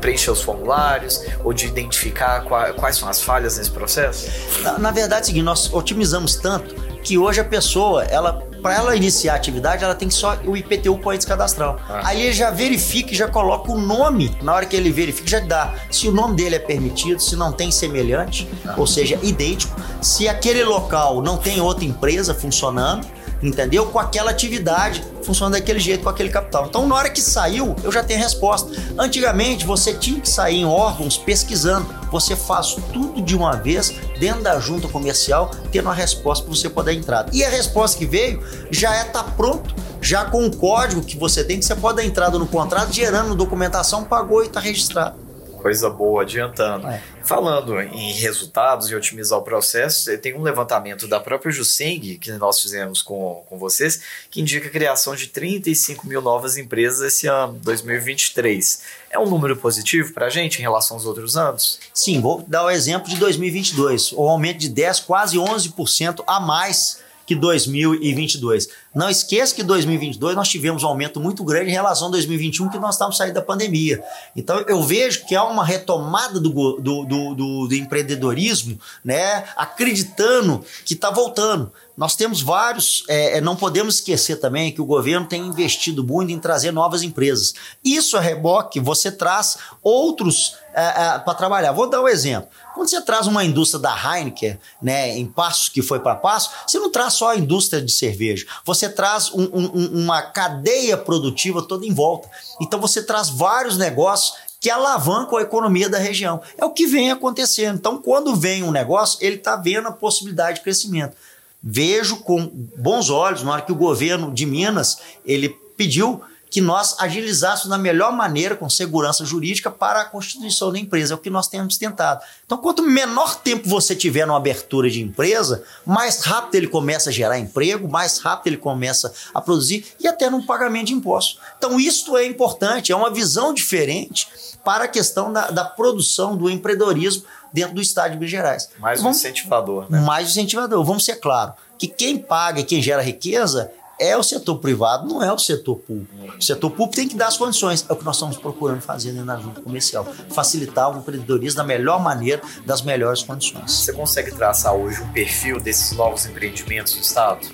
preencher 0.00 0.30
os 0.30 0.42
formulários 0.42 1.24
ou 1.42 1.52
de 1.52 1.66
identificar 1.66 2.42
quais 2.42 2.96
são 2.96 3.08
as 3.08 3.20
falhas 3.20 3.58
nesse 3.58 3.70
processo? 3.70 4.30
Na, 4.62 4.78
na 4.78 4.90
verdade, 4.90 5.20
é 5.20 5.24
o 5.24 5.26
seguinte, 5.26 5.44
nós 5.44 5.72
otimizamos 5.72 6.36
tanto 6.36 6.74
que 7.02 7.16
hoje 7.16 7.40
a 7.40 7.44
pessoa, 7.44 8.04
ela 8.04 8.47
para 8.62 8.74
ela 8.74 8.96
iniciar 8.96 9.34
a 9.34 9.36
atividade, 9.36 9.84
ela 9.84 9.94
tem 9.94 10.10
só 10.10 10.38
o 10.44 10.56
IPTU 10.56 10.98
com 10.98 11.18
cadastral. 11.26 11.80
Ah. 11.88 12.02
Aí 12.04 12.22
ele 12.22 12.32
já 12.32 12.50
verifica 12.50 13.12
e 13.12 13.16
já 13.16 13.28
coloca 13.28 13.72
o 13.72 13.78
nome. 13.78 14.36
Na 14.42 14.54
hora 14.54 14.66
que 14.66 14.76
ele 14.76 14.90
verifica, 14.90 15.28
já 15.28 15.40
dá 15.40 15.74
se 15.90 16.08
o 16.08 16.12
nome 16.12 16.36
dele 16.36 16.56
é 16.56 16.58
permitido, 16.58 17.20
se 17.20 17.36
não 17.36 17.52
tem 17.52 17.70
semelhante, 17.70 18.48
ah. 18.66 18.74
ou 18.76 18.86
seja, 18.86 19.18
idêntico, 19.22 19.74
se 20.00 20.28
aquele 20.28 20.64
local 20.64 21.22
não 21.22 21.36
tem 21.36 21.60
outra 21.60 21.84
empresa 21.84 22.34
funcionando 22.34 23.06
entendeu? 23.42 23.86
Com 23.86 23.98
aquela 23.98 24.30
atividade 24.30 25.04
funcionando 25.22 25.54
daquele 25.54 25.78
jeito, 25.78 26.02
com 26.02 26.08
aquele 26.08 26.28
capital. 26.28 26.66
Então, 26.66 26.86
na 26.86 26.94
hora 26.94 27.10
que 27.10 27.20
saiu, 27.20 27.76
eu 27.82 27.92
já 27.92 28.02
tenho 28.02 28.20
a 28.20 28.22
resposta. 28.22 28.70
Antigamente, 28.98 29.66
você 29.66 29.92
tinha 29.92 30.20
que 30.20 30.28
sair 30.28 30.60
em 30.60 30.64
órgãos 30.64 31.18
pesquisando. 31.18 31.86
Você 32.10 32.34
faz 32.34 32.76
tudo 32.92 33.20
de 33.20 33.36
uma 33.36 33.56
vez 33.56 33.94
dentro 34.18 34.42
da 34.42 34.58
junta 34.58 34.88
comercial, 34.88 35.50
tendo 35.70 35.88
a 35.88 35.92
resposta 35.92 36.44
para 36.44 36.54
você 36.54 36.70
poder 36.70 36.94
entrar. 36.94 37.26
E 37.32 37.44
a 37.44 37.50
resposta 37.50 37.98
que 37.98 38.06
veio 38.06 38.42
já 38.70 38.94
é 38.94 39.04
tá 39.04 39.22
pronto, 39.22 39.74
já 40.00 40.24
com 40.24 40.46
o 40.46 40.56
código 40.56 41.02
que 41.02 41.18
você 41.18 41.44
tem, 41.44 41.58
que 41.58 41.64
você 41.64 41.74
pode 41.74 41.98
dar 41.98 42.04
entrada 42.04 42.38
no 42.38 42.46
contrato, 42.46 42.92
gerando 42.92 43.34
documentação, 43.34 44.04
pagou 44.04 44.42
e 44.42 44.46
está 44.46 44.60
registrado 44.60 45.27
coisa 45.58 45.90
boa 45.90 46.22
adiantando. 46.22 46.86
É. 46.86 47.02
Falando 47.22 47.78
em 47.80 48.12
resultados 48.12 48.90
e 48.90 48.94
otimizar 48.94 49.38
o 49.38 49.42
processo, 49.42 50.16
tem 50.18 50.34
um 50.34 50.42
levantamento 50.42 51.06
da 51.06 51.20
própria 51.20 51.52
Juseng, 51.52 52.18
que 52.18 52.32
nós 52.32 52.60
fizemos 52.60 53.02
com, 53.02 53.44
com 53.48 53.58
vocês, 53.58 54.02
que 54.30 54.40
indica 54.40 54.68
a 54.68 54.70
criação 54.70 55.14
de 55.14 55.26
35 55.26 56.06
mil 56.06 56.22
novas 56.22 56.56
empresas 56.56 57.00
esse 57.00 57.26
ano, 57.26 57.58
2023. 57.62 58.82
É 59.10 59.18
um 59.18 59.28
número 59.28 59.56
positivo 59.56 60.12
para 60.12 60.26
a 60.26 60.30
gente 60.30 60.58
em 60.58 60.62
relação 60.62 60.96
aos 60.96 61.04
outros 61.04 61.36
anos? 61.36 61.80
Sim, 61.92 62.20
vou 62.20 62.44
dar 62.46 62.64
o 62.64 62.70
exemplo 62.70 63.08
de 63.08 63.16
2022, 63.16 64.12
o 64.12 64.28
aumento 64.28 64.58
de 64.58 64.68
10, 64.68 65.00
quase 65.00 65.36
11% 65.36 66.22
a 66.26 66.40
mais 66.40 67.00
que 67.28 67.34
2022. 67.34 68.70
Não 68.94 69.10
esqueça 69.10 69.54
que 69.54 69.62
2022 69.62 70.34
nós 70.34 70.48
tivemos 70.48 70.82
um 70.82 70.86
aumento 70.86 71.20
muito 71.20 71.44
grande 71.44 71.68
em 71.68 71.74
relação 71.74 72.08
a 72.08 72.12
2021, 72.12 72.70
que 72.70 72.78
nós 72.78 72.94
estávamos 72.94 73.18
saindo 73.18 73.34
da 73.34 73.42
pandemia. 73.42 74.02
Então 74.34 74.58
eu 74.60 74.82
vejo 74.82 75.26
que 75.26 75.36
há 75.36 75.44
uma 75.44 75.62
retomada 75.62 76.40
do, 76.40 76.48
do, 76.48 77.04
do, 77.04 77.34
do, 77.34 77.68
do 77.68 77.74
empreendedorismo, 77.74 78.80
né? 79.04 79.44
acreditando 79.56 80.64
que 80.86 80.94
está 80.94 81.10
voltando. 81.10 81.70
Nós 81.98 82.14
temos 82.14 82.40
vários, 82.40 83.02
é, 83.08 83.38
é, 83.38 83.40
não 83.40 83.56
podemos 83.56 83.96
esquecer 83.96 84.36
também 84.36 84.70
que 84.70 84.80
o 84.80 84.86
governo 84.86 85.26
tem 85.26 85.44
investido 85.44 86.04
muito 86.04 86.30
em 86.30 86.38
trazer 86.38 86.70
novas 86.70 87.02
empresas. 87.02 87.52
Isso 87.84 88.16
a 88.16 88.20
reboque, 88.20 88.78
você 88.78 89.10
traz 89.10 89.58
outros 89.82 90.54
é, 90.72 90.82
é, 90.84 91.18
para 91.18 91.34
trabalhar. 91.34 91.72
Vou 91.72 91.90
dar 91.90 92.00
um 92.00 92.06
exemplo. 92.06 92.48
Quando 92.72 92.88
você 92.88 93.00
traz 93.02 93.26
uma 93.26 93.44
indústria 93.44 93.80
da 93.80 93.92
Heineken, 93.92 94.60
né, 94.80 95.18
em 95.18 95.26
Passos, 95.26 95.68
que 95.68 95.82
foi 95.82 95.98
para 95.98 96.14
Passos, 96.14 96.52
você 96.64 96.78
não 96.78 96.92
traz 96.92 97.14
só 97.14 97.30
a 97.30 97.36
indústria 97.36 97.82
de 97.82 97.90
cerveja, 97.90 98.46
você 98.64 98.88
traz 98.88 99.32
um, 99.34 99.42
um, 99.52 100.04
uma 100.04 100.22
cadeia 100.22 100.96
produtiva 100.96 101.62
toda 101.62 101.84
em 101.84 101.92
volta. 101.92 102.30
Então 102.60 102.80
você 102.80 103.02
traz 103.02 103.28
vários 103.28 103.76
negócios 103.76 104.34
que 104.60 104.70
alavancam 104.70 105.36
a 105.36 105.42
economia 105.42 105.88
da 105.88 105.98
região. 105.98 106.40
É 106.56 106.64
o 106.64 106.70
que 106.70 106.86
vem 106.86 107.10
acontecendo. 107.10 107.76
Então, 107.76 108.00
quando 108.00 108.36
vem 108.36 108.62
um 108.62 108.70
negócio, 108.70 109.18
ele 109.20 109.36
está 109.36 109.56
vendo 109.56 109.88
a 109.88 109.92
possibilidade 109.92 110.58
de 110.58 110.64
crescimento. 110.64 111.16
Vejo 111.62 112.18
com 112.18 112.46
bons 112.76 113.10
olhos, 113.10 113.42
na 113.42 113.52
hora 113.52 113.62
que 113.62 113.72
o 113.72 113.76
governo 113.76 114.32
de 114.32 114.46
Minas 114.46 114.98
ele 115.24 115.48
pediu 115.76 116.22
que 116.50 116.60
nós 116.60 116.96
agilizássemos 116.98 117.68
da 117.68 117.78
melhor 117.78 118.12
maneira, 118.12 118.56
com 118.56 118.68
segurança 118.68 119.24
jurídica, 119.24 119.70
para 119.70 120.00
a 120.00 120.04
constituição 120.04 120.72
da 120.72 120.78
empresa. 120.78 121.14
É 121.14 121.16
o 121.16 121.18
que 121.18 121.30
nós 121.30 121.48
temos 121.48 121.76
tentado. 121.76 122.24
Então, 122.44 122.58
quanto 122.58 122.82
menor 122.82 123.36
tempo 123.36 123.68
você 123.68 123.94
tiver 123.94 124.26
numa 124.26 124.38
abertura 124.38 124.88
de 124.88 125.02
empresa, 125.02 125.62
mais 125.84 126.22
rápido 126.22 126.54
ele 126.54 126.68
começa 126.68 127.10
a 127.10 127.12
gerar 127.12 127.38
emprego, 127.38 127.88
mais 127.88 128.18
rápido 128.18 128.48
ele 128.48 128.56
começa 128.56 129.12
a 129.34 129.40
produzir 129.40 129.84
e 130.00 130.08
até 130.08 130.30
no 130.30 130.44
pagamento 130.44 130.86
de 130.86 130.94
impostos. 130.94 131.38
Então, 131.58 131.78
isso 131.78 132.16
é 132.16 132.24
importante, 132.24 132.92
é 132.92 132.96
uma 132.96 133.10
visão 133.10 133.52
diferente 133.52 134.28
para 134.64 134.84
a 134.84 134.88
questão 134.88 135.32
da, 135.32 135.50
da 135.50 135.64
produção, 135.64 136.36
do 136.36 136.50
empreendedorismo 136.50 137.24
dentro 137.52 137.74
do 137.74 137.80
Estado 137.80 138.12
de 138.12 138.16
Minas 138.16 138.30
Gerais. 138.30 138.70
Mais 138.78 139.02
um 139.02 139.10
incentivador. 139.10 139.86
Né? 139.90 140.00
Mais 140.00 140.30
incentivador. 140.30 140.84
Vamos 140.84 141.04
ser 141.04 141.16
claro 141.16 141.54
que 141.78 141.86
quem 141.86 142.18
paga 142.18 142.60
e 142.60 142.64
quem 142.64 142.82
gera 142.82 143.02
riqueza 143.02 143.70
é 144.00 144.16
o 144.16 144.22
setor 144.22 144.58
privado, 144.58 145.08
não 145.08 145.22
é 145.22 145.32
o 145.32 145.38
setor 145.38 145.76
público. 145.76 146.14
O 146.38 146.42
setor 146.42 146.70
público 146.70 146.94
tem 146.94 147.08
que 147.08 147.16
dar 147.16 147.26
as 147.26 147.36
condições. 147.36 147.84
É 147.88 147.92
o 147.92 147.96
que 147.96 148.04
nós 148.04 148.16
estamos 148.16 148.36
procurando 148.36 148.80
fazer 148.80 149.12
na 149.12 149.36
junta 149.36 149.60
comercial. 149.60 150.06
Facilitar 150.30 150.94
o 150.94 151.00
empreendedorismo 151.00 151.56
da 151.56 151.64
melhor 151.64 152.00
maneira, 152.00 152.40
das 152.64 152.82
melhores 152.82 153.22
condições. 153.22 153.72
Você 153.72 153.92
consegue 153.92 154.30
traçar 154.30 154.72
hoje 154.72 155.02
um 155.02 155.12
perfil 155.12 155.58
desses 155.58 155.92
novos 155.92 156.26
empreendimentos 156.26 156.94
do 156.94 157.00
Estado? 157.00 157.48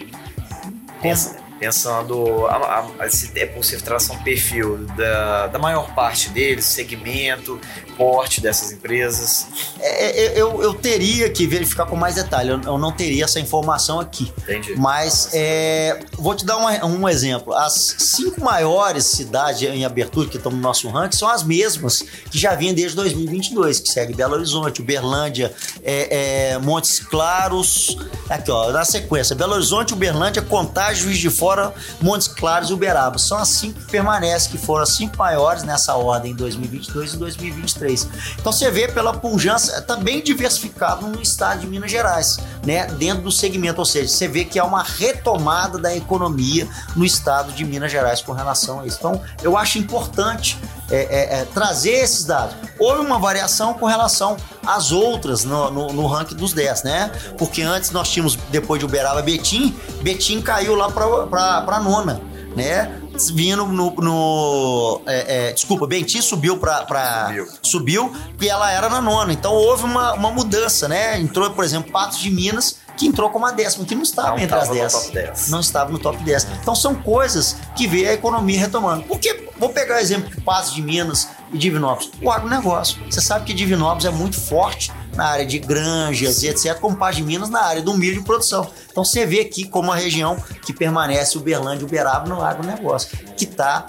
Pensa, 1.01 1.37
pensando 1.65 2.47
a, 2.47 2.87
a, 2.99 3.11
se 3.11 3.31
é 3.37 3.47
possível 3.47 3.83
traçar 3.83 4.15
um 4.15 4.23
perfil 4.23 4.85
da, 4.97 5.47
da 5.47 5.59
maior 5.59 5.95
parte 5.95 6.29
deles, 6.29 6.67
segmento, 6.67 7.59
porte 7.97 8.41
dessas 8.41 8.71
empresas? 8.71 9.47
É, 9.81 10.25
é, 10.25 10.41
eu, 10.41 10.63
eu 10.63 10.75
teria 10.75 11.31
que 11.31 11.47
verificar 11.47 11.87
com 11.87 11.97
mais 11.97 12.17
detalhe, 12.17 12.51
eu, 12.51 12.61
eu 12.61 12.79
não 12.79 12.93
teria 12.93 13.25
essa 13.25 13.41
informação 13.41 13.99
aqui. 13.99 14.31
Entendi. 14.43 14.75
Mas 14.77 15.31
é, 15.33 16.01
vou 16.19 16.35
te 16.35 16.45
dar 16.45 16.59
um, 16.59 17.01
um 17.01 17.09
exemplo. 17.09 17.55
As 17.55 17.97
cinco 17.99 18.43
maiores 18.43 19.07
cidades 19.07 19.63
em 19.63 19.85
abertura 19.85 20.29
que 20.29 20.37
estão 20.37 20.53
no 20.53 20.59
nosso 20.59 20.89
ranking 20.91 21.17
são 21.17 21.29
as 21.29 21.43
mesmas 21.43 22.05
que 22.31 22.39
já 22.39 22.55
vinham 22.55 22.75
desde 22.75 22.97
2022, 22.97 23.81
que 23.81 23.89
segue 23.89 24.15
Belo 24.15 24.35
Horizonte, 24.35 24.83
Uberlândia, 24.83 25.55
é, 25.83 26.51
é, 26.53 26.59
Montes 26.59 27.01
Claros, 27.01 27.97
aqui 28.29 28.51
ó, 28.51 28.71
na 28.71 28.85
sequência, 28.85 29.35
Belo 29.35 29.55
Horizonte, 29.55 29.95
Uberlândia, 29.95 30.43
Contagem, 30.43 31.03
Juiz 31.05 31.19
de 31.19 31.31
Fora, 31.31 31.54
Montes 32.01 32.29
Claros 32.29 32.71
e 32.71 32.73
Uberaba. 32.73 33.19
São 33.19 33.39
as 33.39 33.49
cinco 33.49 33.81
que 33.81 33.91
permanecem, 33.91 34.51
que 34.51 34.59
foram 34.59 34.83
as 34.83 34.91
cinco 34.91 35.17
maiores 35.17 35.63
nessa 35.63 35.95
ordem 35.95 36.33
em 36.33 36.35
2022 36.35 37.15
e 37.15 37.17
2023. 37.17 38.09
Então 38.39 38.53
você 38.53 38.71
vê 38.71 38.89
pela 38.89 39.13
pujança, 39.13 39.79
está 39.79 39.97
bem 39.97 40.23
diversificado 40.23 41.07
no 41.07 41.21
estado 41.21 41.61
de 41.61 41.67
Minas 41.67 41.91
Gerais, 41.91 42.39
né? 42.65 42.87
Dentro 42.87 43.23
do 43.23 43.31
segmento, 43.31 43.79
ou 43.79 43.85
seja, 43.85 44.09
você 44.09 44.29
vê 44.29 44.45
que 44.45 44.59
há 44.59 44.65
uma 44.65 44.83
retomada 44.83 45.79
da 45.79 45.95
economia 45.95 46.67
no 46.97 47.05
estado 47.05 47.53
de 47.53 47.65
Minas 47.65 47.93
Gerais 47.93 48.21
com 48.21 48.33
relação 48.33 48.81
a 48.81 48.87
isso. 48.87 48.99
Então 48.99 49.21
eu 49.43 49.57
acho 49.57 49.79
importante 49.79 50.59
é, 50.91 50.97
é, 50.97 51.41
é, 51.41 51.45
trazer 51.47 51.93
esses 51.93 52.25
dados. 52.25 52.57
Houve 52.79 53.01
uma 53.01 53.19
variação 53.19 53.75
com 53.75 53.87
relação 53.87 54.37
às 54.67 54.93
outras 54.93 55.45
no, 55.45 55.71
no, 55.71 55.93
no, 55.93 56.07
ranking 56.07 56.35
dos 56.35 56.53
10, 56.53 56.83
né? 56.83 57.11
Porque 57.39 57.63
antes 57.63 57.91
nós 57.91 58.09
tínhamos, 58.09 58.37
depois 58.51 58.79
de 58.79 58.87
Uberaba, 58.87 59.23
Betim, 59.23 59.75
Betim 60.03 60.41
caiu 60.41 60.75
lá 60.75 60.91
para 60.91 61.81
nona, 61.81 62.21
né? 62.57 63.01
Vindo 63.33 63.67
no. 63.67 63.95
no 63.97 65.01
é, 65.07 65.49
é, 65.49 65.53
desculpa, 65.53 65.87
Benti 65.87 66.21
subiu 66.23 66.59
para. 66.59 67.27
Subiu. 67.27 67.49
subiu, 67.63 68.13
porque 68.31 68.49
ela 68.49 68.71
era 68.71 68.89
na 68.89 69.01
nona. 69.01 69.33
Então 69.33 69.53
houve 69.53 69.85
uma, 69.85 70.15
uma 70.15 70.31
mudança, 70.31 70.89
né? 70.89 71.19
Entrou, 71.21 71.51
por 71.51 71.65
exemplo, 71.65 71.91
Patos 71.93 72.19
de 72.19 72.31
Minas, 72.31 72.79
que 72.97 73.07
entrou 73.07 73.31
como 73.31 73.47
a 73.47 73.53
décima, 73.53 73.85
que 73.85 73.95
não 73.95 74.03
estava 74.03 74.31
Não 74.31 74.39
entre 74.39 74.57
as 74.57 74.63
estava 74.63 74.75
no 74.75 74.81
10. 74.81 74.93
top 74.93 75.13
10. 75.13 75.49
Não 75.49 75.61
estava 75.61 75.93
no 75.93 75.99
top 75.99 76.23
10. 76.23 76.47
Então 76.61 76.75
são 76.75 76.95
coisas 76.95 77.57
que 77.77 77.87
vê 77.87 78.09
a 78.09 78.13
economia 78.13 78.59
retomando. 78.59 79.05
Porque, 79.05 79.49
vou 79.59 79.71
pegar 79.71 79.97
o 79.97 79.99
exemplo 79.99 80.31
de 80.31 80.41
Patos 80.41 80.73
de 80.73 80.83
Minas 80.83 81.29
e 81.55 81.59
Divinópolis. 81.59 82.11
O 82.21 82.31
agronegócio. 82.31 83.01
Você 83.09 83.21
sabe 83.21 83.47
que 83.47 83.55
Divinópolis 83.55 84.05
é 84.05 84.11
muito 84.11 84.39
forte 84.39 84.93
na 85.15 85.27
área 85.27 85.47
de 85.47 85.61
granjas 85.61 86.43
e 86.43 86.49
etc., 86.49 86.77
como 86.81 86.97
Patos 86.97 87.19
de 87.19 87.23
Minas 87.23 87.49
na 87.49 87.61
área 87.61 87.81
do 87.81 87.95
milho 87.95 88.19
de 88.19 88.25
produção. 88.25 88.69
Então 88.91 89.05
você 89.05 89.25
vê 89.25 89.41
aqui 89.41 89.65
como 89.65 89.93
a 89.93 89.95
região 89.95 90.37
que 90.67 90.73
permanece 90.73 91.39
Uberlândia 91.39 91.85
e 91.85 91.87
Uberaba 91.87 92.29
no 92.29 92.43
agronegócio, 92.43 93.17
que 93.37 93.45
está 93.45 93.87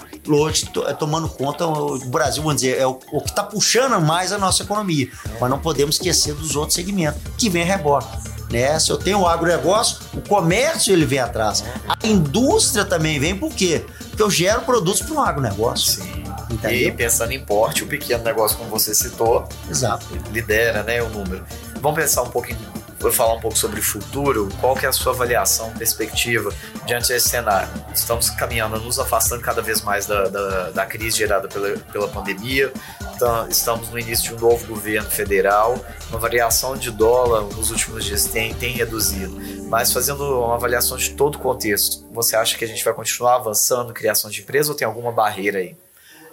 tomando 0.98 1.28
conta, 1.28 1.66
o 1.66 1.98
Brasil, 2.06 2.42
vamos 2.42 2.62
dizer, 2.62 2.78
é 2.78 2.86
o, 2.86 3.00
o 3.12 3.20
que 3.20 3.30
está 3.30 3.42
puxando 3.42 4.00
mais 4.00 4.30
a 4.30 4.38
nossa 4.38 4.62
economia. 4.62 5.10
Mas 5.40 5.50
não 5.50 5.58
podemos 5.58 5.96
esquecer 5.96 6.34
dos 6.34 6.54
outros 6.54 6.74
segmentos, 6.74 7.20
que 7.36 7.50
vem 7.50 7.62
a 7.62 7.66
reboque. 7.66 8.16
Né? 8.50 8.78
Se 8.78 8.90
eu 8.90 8.96
tenho 8.96 9.20
o 9.20 9.26
agronegócio, 9.26 9.98
o 10.14 10.20
comércio 10.20 10.92
ele 10.92 11.04
vem 11.04 11.18
atrás. 11.18 11.64
A 11.88 12.06
indústria 12.06 12.84
também 12.84 13.18
vem 13.18 13.36
por 13.36 13.52
quê? 13.52 13.84
Porque 14.08 14.22
eu 14.22 14.30
gero 14.30 14.60
produtos 14.60 15.02
para 15.02 15.14
o 15.14 15.20
agronegócio. 15.20 16.04
Sim. 16.04 16.15
Entendeu? 16.50 16.88
E 16.88 16.92
pensando 16.92 17.32
em 17.32 17.44
porte, 17.44 17.84
o 17.84 17.86
pequeno 17.86 18.22
negócio, 18.22 18.56
como 18.56 18.70
você 18.70 18.94
citou, 18.94 19.48
Exato. 19.68 20.06
lidera 20.30 20.82
né, 20.82 21.02
o 21.02 21.08
número. 21.08 21.44
Vamos 21.80 21.98
pensar 21.98 22.22
um 22.22 22.30
pouquinho, 22.30 22.58
vou 22.98 23.12
falar 23.12 23.34
um 23.34 23.40
pouco 23.40 23.58
sobre 23.58 23.80
o 23.80 23.82
futuro. 23.82 24.48
Qual 24.60 24.74
que 24.74 24.86
é 24.86 24.88
a 24.88 24.92
sua 24.92 25.12
avaliação, 25.12 25.72
perspectiva 25.72 26.52
diante 26.86 27.08
desse 27.08 27.28
cenário? 27.28 27.68
Estamos 27.94 28.30
caminhando, 28.30 28.78
nos 28.80 28.98
afastando 28.98 29.42
cada 29.42 29.60
vez 29.60 29.82
mais 29.82 30.06
da, 30.06 30.28
da, 30.28 30.70
da 30.70 30.86
crise 30.86 31.18
gerada 31.18 31.48
pela, 31.48 31.76
pela 31.78 32.08
pandemia. 32.08 32.72
Então, 33.14 33.48
estamos 33.48 33.88
no 33.90 33.98
início 33.98 34.28
de 34.28 34.34
um 34.34 34.48
novo 34.48 34.66
governo 34.66 35.10
federal. 35.10 35.78
Uma 36.10 36.18
variação 36.18 36.76
de 36.76 36.90
dólar 36.90 37.42
nos 37.42 37.70
últimos 37.70 38.04
dias 38.04 38.26
tem, 38.26 38.54
tem 38.54 38.74
reduzido. 38.74 39.36
Mas 39.68 39.92
fazendo 39.92 40.22
uma 40.44 40.54
avaliação 40.54 40.96
de 40.96 41.10
todo 41.10 41.36
o 41.36 41.38
contexto, 41.38 42.06
você 42.12 42.36
acha 42.36 42.56
que 42.56 42.64
a 42.64 42.68
gente 42.68 42.84
vai 42.84 42.94
continuar 42.94 43.36
avançando, 43.36 43.92
criação 43.92 44.30
de 44.30 44.42
empresa 44.42 44.70
ou 44.70 44.76
tem 44.76 44.86
alguma 44.86 45.10
barreira 45.10 45.58
aí? 45.58 45.76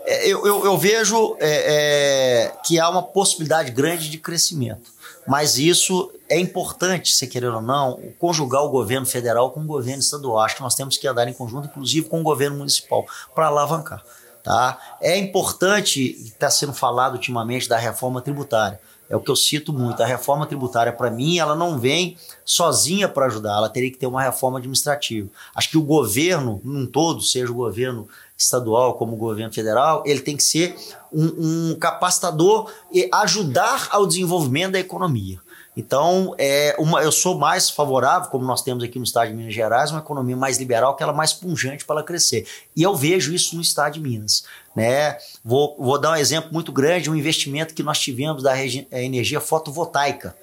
É, 0.06 0.28
eu, 0.28 0.46
eu, 0.46 0.66
eu 0.66 0.78
vejo 0.78 1.36
é, 1.40 1.48
é, 1.50 2.54
que 2.66 2.80
há 2.80 2.90
uma 2.90 3.04
possibilidade 3.04 3.72
grande 3.72 4.10
de 4.10 4.18
crescimento. 4.18 4.92
Mas 5.26 5.58
isso 5.58 6.12
é 6.28 6.38
importante, 6.38 7.14
se 7.14 7.28
querer 7.28 7.48
ou 7.48 7.62
não, 7.62 8.00
conjugar 8.20 8.64
o 8.64 8.70
governo 8.70 9.06
federal 9.06 9.52
com 9.52 9.62
o 9.62 9.66
governo 9.66 10.02
estadual. 10.02 10.40
Acho 10.40 10.58
que 10.58 10.62
nós 10.62 10.76
temos 10.76 10.98
que 10.98 11.08
andar 11.08 11.28
em 11.28 11.34
conjunto, 11.34 11.68
inclusive 11.68 12.10
com 12.10 12.20
o 12.20 12.24
governo 12.24 12.58
municipal, 12.58 13.06
para 13.34 13.48
alavancar. 13.48 14.04
Tá? 14.44 14.78
É 15.00 15.18
importante, 15.18 16.02
está 16.02 16.50
sendo 16.50 16.74
falado 16.74 17.14
ultimamente, 17.14 17.70
da 17.70 17.78
reforma 17.78 18.22
tributária. 18.22 18.80
É 19.14 19.16
o 19.16 19.20
que 19.20 19.30
eu 19.30 19.36
cito 19.36 19.72
muito. 19.72 20.02
A 20.02 20.08
reforma 20.08 20.48
tributária, 20.48 20.92
para 20.92 21.12
mim, 21.12 21.38
ela 21.38 21.56
não 21.56 21.78
vem 21.78 22.18
sozinha 22.44 23.08
para 23.08 23.28
ajudar, 23.28 23.58
ela 23.58 23.70
teria 23.70 23.92
que 23.92 23.98
ter 23.98 24.08
uma 24.08 24.24
reforma 24.24 24.58
administrativa. 24.58 25.30
Acho 25.54 25.70
que 25.70 25.78
o 25.78 25.84
governo, 25.84 26.60
num 26.64 26.88
todo, 26.88 27.22
seja 27.22 27.52
o 27.52 27.56
governo 27.56 28.08
estadual 28.36 28.96
como 28.96 29.14
o 29.14 29.16
governo 29.16 29.54
federal, 29.54 30.02
ele 30.04 30.20
tem 30.20 30.36
que 30.36 30.42
ser 30.42 30.76
um, 31.14 31.70
um 31.72 31.76
capacitador 31.76 32.72
e 32.92 33.08
ajudar 33.14 33.88
ao 33.92 34.08
desenvolvimento 34.08 34.72
da 34.72 34.80
economia. 34.80 35.40
Então, 35.76 36.36
é 36.38 36.76
uma, 36.78 37.02
eu 37.02 37.12
sou 37.12 37.38
mais 37.38 37.70
favorável, 37.70 38.30
como 38.30 38.46
nós 38.46 38.62
temos 38.62 38.84
aqui 38.84 39.00
no 39.00 39.06
estado 39.06 39.30
de 39.30 39.34
Minas 39.34 39.54
Gerais, 39.54 39.90
uma 39.90 40.00
economia 40.00 40.38
mais 40.38 40.58
liberal, 40.60 40.96
que 40.96 41.02
ela 41.02 41.12
é 41.12 41.16
mais 41.16 41.34
pungente 41.34 41.84
para 41.84 41.96
ela 41.98 42.04
crescer. 42.04 42.48
E 42.76 42.84
eu 42.84 42.96
vejo 42.96 43.34
isso 43.34 43.56
no 43.56 43.62
estado 43.62 43.94
de 43.94 44.00
Minas. 44.00 44.44
Né? 44.76 45.18
Vou, 45.44 45.76
vou 45.80 46.00
dar 46.00 46.12
um 46.12 46.16
exemplo 46.16 46.54
muito 46.54 46.72
grande, 46.72 47.10
um 47.10 47.16
investimento 47.16 47.74
que 47.74 47.82
nós 47.82 47.98
tivemos 48.00 48.44
da 48.44 48.52
a 48.54 49.02
energia 49.02 49.40
fotovoltaica. 49.40 50.36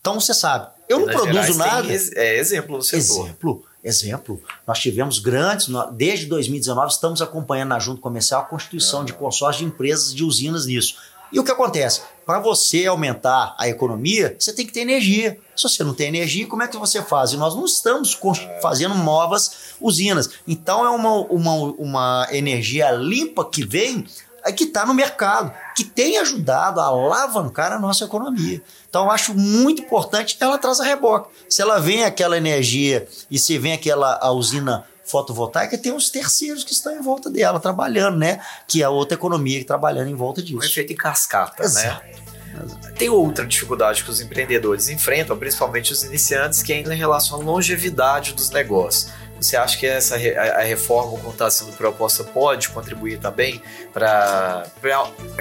Então, 0.00 0.18
você 0.18 0.32
sabe, 0.32 0.68
eu 0.88 1.00
não 1.00 1.06
Minas 1.06 1.20
produzo 1.22 1.52
Gerais 1.52 1.56
nada. 1.58 1.92
ex- 1.92 2.12
é 2.16 2.38
exemplo 2.38 2.76
no 2.78 2.82
setor. 2.82 2.98
Exemplo, 3.26 3.64
exemplo. 3.84 4.42
Nós 4.66 4.78
tivemos 4.78 5.18
grandes, 5.18 5.68
desde 5.92 6.24
2019 6.26 6.92
estamos 6.92 7.20
acompanhando 7.20 7.68
na 7.70 7.78
Junta 7.78 8.00
Comercial 8.00 8.40
a 8.40 8.44
constituição 8.44 9.04
de 9.04 9.12
consórcio 9.12 9.64
de 9.66 9.70
empresas 9.70 10.14
de 10.14 10.24
usinas 10.24 10.64
nisso. 10.66 10.96
E 11.32 11.38
o 11.38 11.44
que 11.44 11.50
acontece? 11.50 12.02
Para 12.24 12.40
você 12.40 12.86
aumentar 12.86 13.54
a 13.58 13.68
economia, 13.68 14.36
você 14.38 14.52
tem 14.52 14.66
que 14.66 14.72
ter 14.72 14.80
energia. 14.80 15.38
Se 15.56 15.62
você 15.62 15.82
não 15.82 15.94
tem 15.94 16.08
energia, 16.08 16.46
como 16.46 16.62
é 16.62 16.68
que 16.68 16.76
você 16.76 17.02
faz? 17.02 17.32
E 17.32 17.36
nós 17.36 17.54
não 17.54 17.64
estamos 17.64 18.18
fazendo 18.60 18.94
novas 18.96 19.74
usinas. 19.80 20.30
Então 20.46 20.84
é 20.84 20.90
uma, 20.90 21.14
uma, 21.26 21.54
uma 21.78 22.28
energia 22.30 22.90
limpa 22.90 23.44
que 23.44 23.64
vem 23.64 24.06
é 24.44 24.52
que 24.52 24.64
está 24.64 24.86
no 24.86 24.94
mercado, 24.94 25.52
que 25.74 25.84
tem 25.84 26.16
ajudado 26.18 26.80
a 26.80 26.84
alavancar 26.84 27.72
a 27.72 27.78
nossa 27.78 28.04
economia. 28.04 28.62
Então, 28.88 29.04
eu 29.04 29.10
acho 29.10 29.34
muito 29.34 29.82
importante, 29.82 30.36
ela 30.40 30.56
traz 30.56 30.80
a 30.80 30.84
reboque. 30.84 31.30
Se 31.48 31.60
ela 31.60 31.78
vem 31.78 32.04
aquela 32.04 32.36
energia 32.36 33.06
e 33.30 33.38
se 33.38 33.58
vem 33.58 33.74
aquela 33.74 34.18
a 34.22 34.30
usina 34.30 34.86
fotovoltaica, 35.08 35.76
tem 35.78 35.92
os 35.92 36.10
terceiros 36.10 36.64
que 36.64 36.72
estão 36.72 36.94
em 36.94 37.00
volta 37.00 37.30
dela, 37.30 37.58
trabalhando, 37.58 38.18
né? 38.18 38.40
Que 38.66 38.82
é 38.82 38.84
a 38.84 38.90
outra 38.90 39.16
economia 39.16 39.64
trabalhando 39.64 40.08
em 40.08 40.14
volta 40.14 40.40
Um 40.40 40.44
disso. 40.44 40.66
efeito 40.66 40.92
em 40.92 40.96
cascata, 40.96 41.62
Exato. 41.64 42.04
né? 42.04 42.12
Tem 42.96 43.08
outra 43.08 43.46
dificuldade 43.46 44.02
que 44.02 44.10
os 44.10 44.20
empreendedores 44.20 44.88
enfrentam, 44.88 45.36
principalmente 45.36 45.92
os 45.92 46.02
iniciantes, 46.02 46.62
que 46.62 46.72
é 46.72 46.80
em 46.80 46.96
relação 46.96 47.40
à 47.40 47.42
longevidade 47.44 48.32
dos 48.32 48.50
negócios. 48.50 49.10
Você 49.40 49.56
acha 49.56 49.78
que 49.78 49.86
essa 49.86 50.16
a 50.16 50.62
reforma, 50.62 51.16
como 51.16 51.30
está 51.30 51.48
sendo 51.48 51.72
proposta, 51.72 52.24
pode 52.24 52.68
contribuir 52.70 53.20
também 53.20 53.62
para 53.92 54.66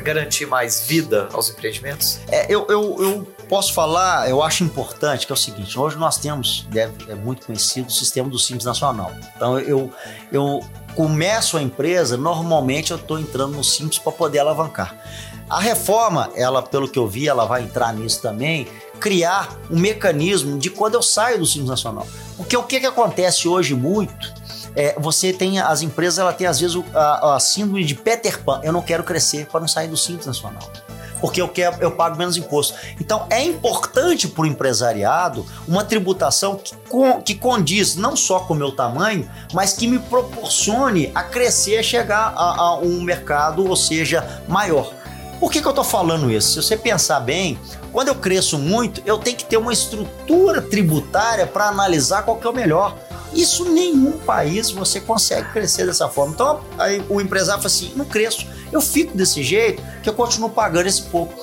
garantir 0.03 0.45
mais 0.45 0.81
vida 0.81 1.27
aos 1.33 1.50
empreendimentos? 1.50 2.19
É, 2.29 2.45
eu, 2.47 2.67
eu, 2.69 2.95
eu 3.01 3.27
posso 3.47 3.73
falar, 3.73 4.29
eu 4.29 4.41
acho 4.41 4.63
importante, 4.63 5.25
que 5.25 5.31
é 5.31 5.35
o 5.35 5.37
seguinte: 5.37 5.77
hoje 5.79 5.97
nós 5.97 6.17
temos, 6.17 6.67
é 7.07 7.15
muito 7.15 7.45
conhecido, 7.45 7.87
o 7.87 7.91
sistema 7.91 8.29
do 8.29 8.37
Simples 8.37 8.65
Nacional. 8.65 9.11
Então 9.35 9.59
eu, 9.59 9.91
eu 10.31 10.61
começo 10.95 11.57
a 11.57 11.61
empresa, 11.61 12.17
normalmente 12.17 12.91
eu 12.91 12.97
estou 12.97 13.19
entrando 13.19 13.55
no 13.55 13.63
Simples 13.63 13.99
para 13.99 14.11
poder 14.11 14.39
alavancar. 14.39 14.95
A 15.49 15.59
reforma, 15.59 16.29
ela, 16.35 16.61
pelo 16.61 16.89
que 16.89 16.99
eu 16.99 17.07
vi, 17.07 17.27
ela 17.27 17.45
vai 17.45 17.63
entrar 17.63 17.93
nisso 17.93 18.21
também, 18.21 18.67
criar 18.99 19.49
um 19.71 19.79
mecanismo 19.79 20.57
de 20.57 20.69
quando 20.69 20.95
eu 20.95 21.01
saio 21.01 21.39
do 21.39 21.45
Simples 21.45 21.69
Nacional. 21.69 22.05
Porque 22.35 22.57
o 22.57 22.63
que, 22.63 22.81
que 22.81 22.85
acontece 22.85 23.47
hoje 23.47 23.73
muito 23.73 24.33
é, 24.75 24.95
você 24.99 25.33
tem 25.33 25.59
as 25.59 25.81
empresas, 25.81 26.19
ela 26.19 26.31
tem 26.31 26.45
às 26.45 26.59
vezes 26.59 26.77
a, 26.93 27.35
a 27.35 27.39
síndrome 27.39 27.83
de 27.83 27.95
Peter 27.95 28.43
Pan. 28.43 28.61
Eu 28.63 28.71
não 28.71 28.81
quero 28.81 29.03
crescer 29.03 29.47
para 29.47 29.59
não 29.59 29.67
sair 29.67 29.87
do 29.87 29.97
Simples 29.97 30.27
Nacional. 30.27 30.69
Porque 31.19 31.41
eu, 31.41 31.47
quero, 31.47 31.77
eu 31.81 31.91
pago 31.91 32.17
menos 32.17 32.38
imposto. 32.38 32.75
Então 33.00 33.25
é 33.29 33.43
importante 33.43 34.27
para 34.27 34.43
o 34.43 34.45
empresariado 34.45 35.45
uma 35.67 35.83
tributação 35.83 36.55
que, 36.55 36.75
con- 36.88 37.21
que 37.21 37.33
condiz 37.36 37.95
não 37.95 38.15
só 38.15 38.39
com 38.41 38.53
o 38.53 38.57
meu 38.57 38.71
tamanho, 38.71 39.29
mas 39.53 39.74
que 39.74 39.88
me 39.88 40.00
proporcione 40.00 41.12
a 41.15 41.24
crescer, 41.24 41.83
chegar 41.83 42.33
a, 42.36 42.55
a 42.59 42.77
um 42.79 43.01
mercado, 43.01 43.67
ou 43.67 43.75
seja, 43.75 44.41
maior. 44.47 44.93
Por 45.39 45.51
que, 45.51 45.62
que 45.62 45.67
eu 45.67 45.71
estou 45.71 45.83
falando 45.83 46.31
isso? 46.31 46.50
Se 46.53 46.67
você 46.67 46.75
pensar 46.75 47.19
bem, 47.19 47.59
quando 47.91 48.07
eu 48.07 48.15
cresço 48.15 48.57
muito, 48.57 49.01
eu 49.05 49.17
tenho 49.17 49.38
que 49.38 49.45
ter 49.45 49.57
uma 49.57 49.71
estrutura 49.74 50.62
tributária 50.62 51.45
para 51.45 51.67
analisar 51.67 52.24
qual 52.24 52.38
que 52.38 52.47
é 52.47 52.50
o 52.50 52.53
melhor. 52.53 52.95
Isso 53.33 53.65
nenhum 53.65 54.13
país 54.13 54.71
você 54.71 55.00
consegue 55.00 55.51
crescer 55.51 55.86
dessa 55.86 56.07
forma. 56.07 56.33
Então 56.33 56.62
aí 56.77 57.03
o 57.09 57.19
empresário 57.21 57.62
fala 57.62 57.67
assim: 57.71 57.91
não 57.95 58.05
cresço, 58.05 58.47
eu 58.71 58.81
fico 58.81 59.15
desse 59.15 59.43
jeito 59.43 59.83
que 60.07 60.09
eu 60.09 60.13
continuo 60.13 60.49
pagando 60.49 60.87
esse 60.87 61.01
pouco. 61.01 61.33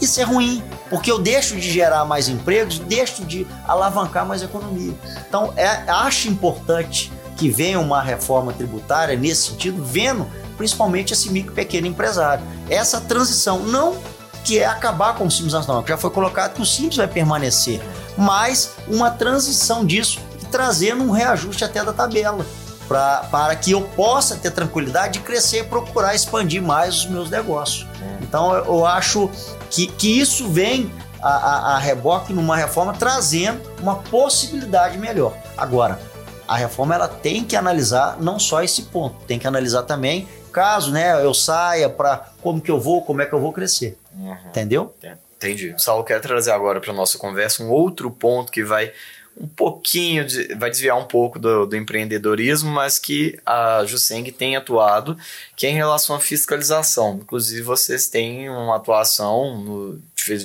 Isso 0.00 0.18
é 0.18 0.24
ruim, 0.24 0.62
porque 0.88 1.10
eu 1.10 1.18
deixo 1.18 1.56
de 1.56 1.70
gerar 1.70 2.06
mais 2.06 2.26
empregos, 2.26 2.78
deixo 2.78 3.22
de 3.24 3.46
alavancar 3.68 4.26
mais 4.26 4.42
economia. 4.42 4.94
Então 5.28 5.52
é, 5.56 5.84
acho 5.86 6.28
importante 6.28 7.12
que 7.36 7.50
venha 7.50 7.78
uma 7.78 8.00
reforma 8.00 8.52
tributária 8.52 9.14
nesse 9.16 9.50
sentido, 9.50 9.84
vendo 9.84 10.26
principalmente 10.56 11.12
esse 11.12 11.30
micro 11.30 11.52
pequeno 11.52 11.86
empresário. 11.86 12.44
Essa 12.70 13.00
transição, 13.00 13.60
não 13.60 13.96
que 14.42 14.58
é 14.58 14.66
acabar 14.66 15.14
com 15.16 15.26
o 15.26 15.30
Simples 15.30 15.52
Nacional, 15.52 15.82
que 15.82 15.88
já 15.90 15.96
foi 15.96 16.10
colocado 16.10 16.54
que 16.54 16.62
o 16.62 16.66
Simples 16.66 16.96
vai 16.96 17.08
permanecer, 17.08 17.80
mas 18.16 18.74
uma 18.88 19.10
transição 19.10 19.84
disso 19.84 20.20
trazendo 20.50 21.02
um 21.02 21.10
reajuste 21.10 21.64
até 21.64 21.84
da 21.84 21.92
tabela. 21.92 22.46
Pra, 22.86 23.26
para 23.30 23.56
que 23.56 23.70
eu 23.70 23.80
possa 23.80 24.36
ter 24.36 24.50
tranquilidade 24.50 25.14
de 25.14 25.20
crescer 25.20 25.60
e 25.60 25.64
procurar 25.64 26.14
expandir 26.14 26.62
mais 26.62 26.98
os 26.98 27.06
meus 27.06 27.30
negócios. 27.30 27.86
Então 28.20 28.54
eu, 28.54 28.84
acho 28.84 29.30
que, 29.70 29.86
que 29.86 30.20
isso 30.20 30.48
vem 30.48 30.92
a, 31.22 31.28
a, 31.28 31.76
a 31.76 31.78
reboque 31.78 32.32
numa 32.32 32.56
reforma 32.56 32.92
trazendo 32.92 33.62
uma 33.80 33.96
possibilidade 33.96 34.98
melhor. 34.98 35.34
Agora, 35.56 35.98
a 36.46 36.56
reforma 36.56 36.94
ela 36.94 37.08
tem 37.08 37.42
que 37.42 37.56
analisar 37.56 38.18
não 38.20 38.38
só 38.38 38.62
esse 38.62 38.82
ponto, 38.82 39.16
tem 39.24 39.38
que 39.38 39.46
analisar 39.46 39.84
também 39.84 40.28
caso 40.52 40.92
né, 40.92 41.20
eu 41.24 41.34
saia 41.34 41.90
para 41.90 42.32
como 42.40 42.60
que 42.60 42.70
eu 42.70 42.80
vou, 42.80 43.02
como 43.02 43.20
é 43.20 43.26
que 43.26 43.32
eu 43.32 43.40
vou 43.40 43.52
crescer. 43.52 43.98
Entendeu? 44.46 44.94
Entendi. 45.36 45.74
Saulo, 45.76 46.04
quero 46.04 46.22
trazer 46.22 46.52
agora 46.52 46.80
para 46.80 46.92
nossa 46.92 47.18
conversa 47.18 47.62
um 47.62 47.70
outro 47.70 48.10
ponto 48.10 48.52
que 48.52 48.62
vai 48.62 48.92
um 49.36 49.48
pouquinho, 49.48 50.24
de, 50.24 50.54
vai 50.54 50.70
desviar 50.70 50.96
um 50.96 51.04
pouco 51.04 51.38
do, 51.38 51.66
do, 51.66 51.76
empreendedorismo, 51.76 52.70
mas 52.70 52.98
que 52.98 53.38
a 53.44 53.84
Juseng 53.84 54.30
tem 54.30 54.56
atuado, 54.56 55.16
que 55.56 55.66
é 55.66 55.70
em 55.70 55.74
relação 55.74 56.14
à 56.14 56.20
fiscalização. 56.20 57.18
Inclusive, 57.22 57.62
vocês 57.62 58.08
têm 58.08 58.48
uma 58.48 58.76
atuação, 58.76 59.58
no, 59.58 60.02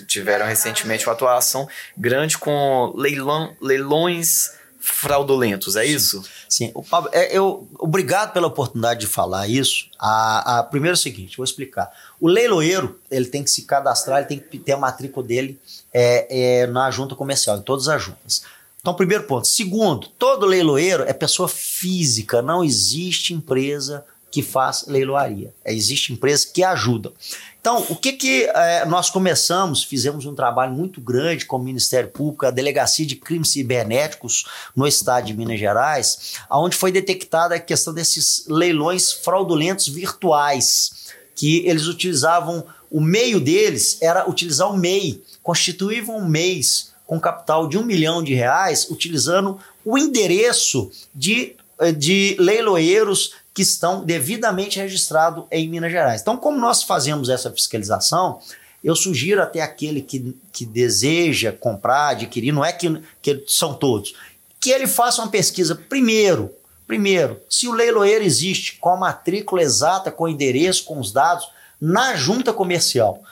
tiveram 0.07 0.45
recentemente 0.47 1.05
uma 1.05 1.13
atuação 1.13 1.67
grande 1.95 2.37
com 2.37 2.93
leilão, 2.95 3.55
leilões 3.61 4.57
fraudulentos, 4.79 5.75
é 5.75 5.85
isso? 5.85 6.23
Sim. 6.47 6.71
O 6.73 6.81
Pablo, 6.81 7.09
é, 7.13 7.35
eu, 7.37 7.67
obrigado 7.77 8.31
pela 8.31 8.47
oportunidade 8.47 9.01
de 9.01 9.07
falar 9.07 9.47
isso. 9.47 9.89
A, 9.99 10.59
a, 10.59 10.63
primeiro 10.63 10.93
é 10.93 10.97
o 10.97 11.01
seguinte, 11.01 11.37
vou 11.37 11.43
explicar. 11.43 11.91
O 12.19 12.27
leiloeiro, 12.27 12.99
ele 13.11 13.25
tem 13.25 13.43
que 13.43 13.51
se 13.51 13.63
cadastrar, 13.63 14.19
ele 14.19 14.27
tem 14.27 14.39
que 14.39 14.57
ter 14.57 14.71
a 14.71 14.77
matrícula 14.77 15.25
dele 15.25 15.59
é, 15.93 16.61
é, 16.61 16.67
na 16.67 16.89
junta 16.89 17.13
comercial, 17.13 17.57
em 17.57 17.61
todas 17.61 17.87
as 17.87 18.01
juntas. 18.01 18.43
Então, 18.79 18.93
primeiro 18.93 19.23
ponto. 19.23 19.47
Segundo, 19.47 20.07
todo 20.07 20.45
leiloeiro 20.45 21.03
é 21.03 21.13
pessoa 21.13 21.49
física, 21.49 22.41
não 22.41 22.63
existe 22.63 23.33
empresa 23.33 24.05
que 24.31 24.41
faz 24.41 24.85
leiloaria. 24.87 25.53
É, 25.65 25.73
existe 25.73 26.13
empresa 26.13 26.47
que 26.53 26.63
ajuda. 26.63 27.11
Então, 27.59 27.85
o 27.89 27.95
que, 27.95 28.13
que 28.13 28.43
é, 28.43 28.85
nós 28.85 29.09
começamos? 29.09 29.83
Fizemos 29.83 30.25
um 30.25 30.35
trabalho 30.35 30.71
muito 30.71 31.01
grande 31.01 31.45
com 31.45 31.57
o 31.57 31.63
Ministério 31.63 32.09
Público, 32.09 32.45
a 32.45 32.51
Delegacia 32.51 33.05
de 33.05 33.15
Crimes 33.15 33.49
Cibernéticos 33.49 34.45
no 34.75 34.87
estado 34.87 35.25
de 35.25 35.33
Minas 35.33 35.59
Gerais, 35.59 36.35
onde 36.49 36.75
foi 36.75 36.91
detectada 36.91 37.55
a 37.55 37.59
questão 37.59 37.93
desses 37.93 38.45
leilões 38.47 39.11
fraudulentos 39.11 39.87
virtuais, 39.87 41.09
que 41.35 41.65
eles 41.67 41.87
utilizavam, 41.87 42.63
o 42.89 43.01
meio 43.01 43.39
deles 43.39 43.97
era 44.01 44.29
utilizar 44.29 44.71
o 44.71 44.77
MEI, 44.77 45.21
constituíam 45.43 46.17
um 46.17 46.27
mês 46.27 46.88
com 47.09 47.19
capital 47.19 47.67
de 47.67 47.75
um 47.75 47.83
milhão 47.83 48.21
de 48.21 48.35
reais, 48.35 48.87
utilizando 48.87 49.59
o 49.83 49.97
endereço 49.97 50.91
de, 51.13 51.55
eh, 51.79 51.91
de 51.91 52.35
leiloeiros 52.37 53.33
que 53.51 53.63
estão 53.63 54.05
devidamente 54.05 54.77
registrados 54.77 55.43
em 55.49 55.67
Minas 55.67 55.91
Gerais. 55.91 56.21
Então, 56.21 56.37
como 56.37 56.59
nós 56.59 56.83
fazemos 56.83 57.27
essa 57.27 57.49
fiscalização, 57.49 58.39
eu 58.83 58.95
sugiro 58.95 59.41
até 59.41 59.59
aquele 59.59 60.03
que, 60.03 60.37
que 60.53 60.67
deseja 60.67 61.51
comprar, 61.51 62.09
adquirir, 62.09 62.51
não 62.51 62.63
é 62.63 62.71
que, 62.71 63.01
que 63.23 63.43
são 63.47 63.73
todos, 63.73 64.13
que 64.59 64.69
ele 64.69 64.85
faça 64.85 65.19
uma 65.19 65.31
pesquisa 65.31 65.73
primeiro. 65.73 66.51
Primeiro, 66.85 67.41
se 67.49 67.67
o 67.67 67.73
leiloeiro 67.73 68.23
existe 68.23 68.77
com 68.77 68.89
a 68.89 68.97
matrícula 68.97 69.63
exata, 69.63 70.11
com 70.11 70.25
o 70.25 70.29
endereço, 70.29 70.83
com 70.83 70.99
os 70.99 71.11
dados, 71.11 71.49
na 71.81 72.15
junta 72.15 72.53
comercial. 72.53 73.23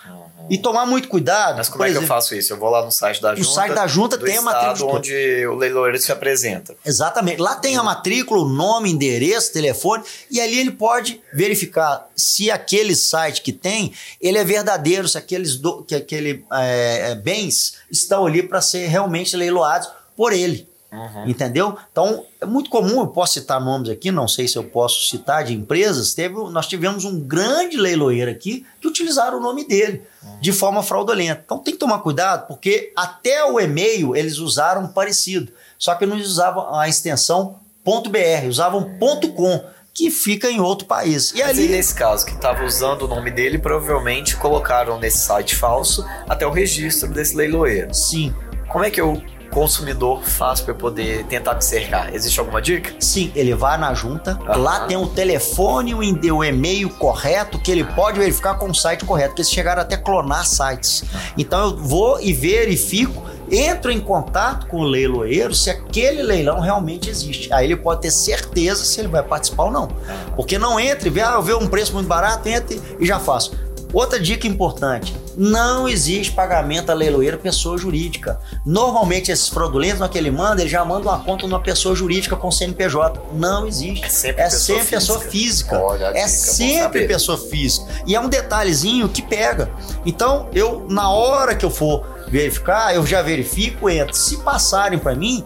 E 0.49 0.57
tomar 0.57 0.85
muito 0.85 1.07
cuidado. 1.07 1.57
Mas 1.57 1.69
como 1.69 1.83
é 1.83 1.87
que 1.87 1.91
exemplo, 1.91 2.05
eu 2.05 2.07
faço 2.07 2.35
isso? 2.35 2.53
Eu 2.53 2.57
vou 2.57 2.69
lá 2.69 2.83
no 2.83 2.91
site 2.91 3.21
da 3.21 3.35
junta. 3.35 3.47
No 3.47 3.53
site 3.53 3.73
da 3.73 3.87
junta 3.87 4.17
tem 4.17 4.37
a 4.37 4.41
matrícula. 4.41 4.93
onde 4.97 5.45
o 5.47 5.55
leiloeiro 5.55 5.97
se 5.99 6.11
apresenta. 6.11 6.75
Exatamente. 6.85 7.41
Lá 7.41 7.55
tem 7.55 7.77
a 7.77 7.83
matrícula, 7.83 8.41
o 8.41 8.49
nome, 8.49 8.91
endereço, 8.91 9.51
telefone, 9.51 10.03
e 10.31 10.39
ali 10.39 10.59
ele 10.59 10.71
pode 10.71 11.21
verificar 11.33 12.07
se 12.15 12.49
aquele 12.49 12.95
site 12.95 13.41
que 13.41 13.51
tem, 13.51 13.93
ele 14.21 14.37
é 14.37 14.43
verdadeiro, 14.43 15.07
se 15.07 15.17
aqueles 15.17 15.57
do, 15.57 15.83
que 15.83 15.95
aquele 15.95 16.45
é, 16.51 17.15
bens 17.15 17.75
estão 17.91 18.25
ali 18.25 18.43
para 18.43 18.61
ser 18.61 18.87
realmente 18.87 19.35
leiloados 19.35 19.89
por 20.15 20.33
ele. 20.33 20.67
Uhum. 20.91 21.27
Entendeu? 21.27 21.77
Então, 21.91 22.23
é 22.39 22.45
muito 22.45 22.69
comum, 22.69 23.01
eu 23.01 23.07
posso 23.07 23.33
citar 23.33 23.59
nomes 23.59 23.89
aqui, 23.89 24.09
não 24.09 24.27
sei 24.27 24.47
se 24.47 24.57
eu 24.57 24.63
posso 24.63 25.09
citar 25.09 25.43
de 25.43 25.53
empresas. 25.53 26.13
Teve, 26.13 26.35
nós 26.49 26.67
tivemos 26.67 27.03
um 27.03 27.19
grande 27.19 27.77
leiloeiro 27.77 28.31
aqui 28.31 28.65
que 28.79 28.87
utilizaram 28.87 29.37
o 29.37 29.41
nome 29.41 29.67
dele 29.67 30.01
uhum. 30.23 30.39
de 30.39 30.51
forma 30.53 30.81
fraudulenta. 30.81 31.41
Então 31.43 31.59
tem 31.59 31.73
que 31.73 31.79
tomar 31.79 31.99
cuidado, 31.99 32.47
porque 32.47 32.91
até 32.95 33.43
o 33.43 33.59
e-mail 33.59 34.15
eles 34.15 34.37
usaram 34.37 34.87
parecido. 34.87 35.51
Só 35.77 35.93
que 35.95 36.05
não 36.05 36.17
usavam 36.17 36.73
a 36.73 36.87
extensão 36.87 37.59
.br, 37.83 38.47
usavam 38.47 38.97
.com 39.35 39.63
que 39.93 40.11
fica 40.11 40.49
em 40.49 40.59
outro 40.59 40.85
país. 40.85 41.33
E 41.33 41.41
ali 41.41 41.67
nesse 41.67 41.95
caso 41.95 42.25
que 42.25 42.33
estava 42.33 42.63
usando 42.63 43.03
o 43.03 43.07
nome 43.07 43.31
dele, 43.31 43.57
provavelmente 43.57 44.37
colocaram 44.37 44.99
nesse 44.99 45.19
site 45.19 45.55
falso 45.55 46.05
até 46.29 46.45
o 46.45 46.51
registro 46.51 47.09
desse 47.09 47.35
leiloeiro. 47.35 47.93
Sim. 47.93 48.33
Como 48.69 48.83
é 48.85 48.91
que 48.91 49.01
eu 49.01 49.19
consumidor 49.51 50.23
faz 50.23 50.61
para 50.61 50.73
poder 50.73 51.25
tentar 51.25 51.55
te 51.55 51.65
cercar? 51.65 52.13
Existe 52.13 52.39
alguma 52.39 52.61
dica? 52.61 52.93
Sim, 52.99 53.31
ele 53.35 53.53
vai 53.53 53.77
na 53.77 53.93
junta, 53.93 54.37
uhum. 54.39 54.61
lá 54.61 54.81
tem 54.81 54.97
o 54.97 55.07
telefone, 55.07 55.93
o 55.93 56.43
e-mail 56.43 56.89
correto 56.89 57.59
que 57.59 57.71
ele 57.71 57.83
pode 57.83 58.19
verificar 58.19 58.55
com 58.55 58.69
o 58.69 58.75
site 58.75 59.05
correto, 59.05 59.29
porque 59.29 59.41
eles 59.41 59.51
chegaram 59.51 59.81
até 59.81 59.97
clonar 59.97 60.45
sites. 60.45 61.03
Então 61.37 61.69
eu 61.69 61.77
vou 61.77 62.19
e 62.19 62.33
verifico 62.33 63.23
entro 63.51 63.91
em 63.91 63.99
contato 63.99 64.67
com 64.67 64.77
o 64.77 64.83
leiloeiro 64.83 65.53
se 65.53 65.69
aquele 65.69 66.21
leilão 66.21 66.59
realmente 66.59 67.09
existe. 67.09 67.51
Aí 67.51 67.65
ele 67.65 67.75
pode 67.75 68.01
ter 68.01 68.11
certeza 68.11 68.83
se 68.83 68.99
ele 68.99 69.07
vai 69.07 69.23
participar 69.23 69.65
ou 69.65 69.71
não. 69.71 69.87
Porque 70.35 70.57
não 70.57 70.79
entre, 70.79 71.09
vê, 71.09 71.21
ah, 71.21 71.33
eu 71.35 71.41
vejo 71.41 71.59
um 71.59 71.67
preço 71.67 71.93
muito 71.93 72.07
barato, 72.07 72.47
entre 72.49 72.81
e 72.99 73.05
já 73.05 73.19
faço. 73.19 73.66
Outra 73.93 74.19
dica 74.19 74.47
importante: 74.47 75.15
não 75.35 75.87
existe 75.87 76.33
pagamento 76.33 76.89
a 76.89 76.93
leiloeiro 76.93 77.37
pessoa 77.37 77.77
jurídica. 77.77 78.39
Normalmente 78.65 79.31
esses 79.31 79.47
fraudulentos, 79.47 79.99
no 79.99 80.09
que 80.09 80.17
ele 80.17 80.31
manda, 80.31 80.61
ele 80.61 80.69
já 80.69 80.83
manda 80.83 81.09
uma 81.09 81.19
conta 81.19 81.47
numa 81.47 81.61
pessoa 81.61 81.95
jurídica 81.95 82.35
com 82.35 82.51
CNPJ. 82.51 83.21
Não 83.33 83.67
existe. 83.67 84.05
É 84.05 84.09
sempre, 84.09 84.41
é 84.41 84.45
pessoa, 84.45 84.79
sempre 84.79 84.83
física. 84.83 84.97
pessoa 84.97 85.19
física. 85.19 85.79
Olha, 85.79 86.05
é 86.17 86.27
sempre 86.27 87.07
pessoa 87.07 87.37
física. 87.37 87.85
E 88.05 88.15
é 88.15 88.19
um 88.19 88.29
detalhezinho 88.29 89.07
que 89.07 89.21
pega. 89.21 89.69
Então, 90.05 90.49
eu, 90.53 90.85
na 90.89 91.09
hora 91.09 91.55
que 91.55 91.65
eu 91.65 91.69
for 91.69 92.05
verificar, 92.29 92.93
eu 92.93 93.05
já 93.05 93.21
verifico, 93.21 93.89
entro. 93.89 94.15
Se 94.15 94.37
passarem 94.37 94.99
para 94.99 95.15
mim, 95.15 95.45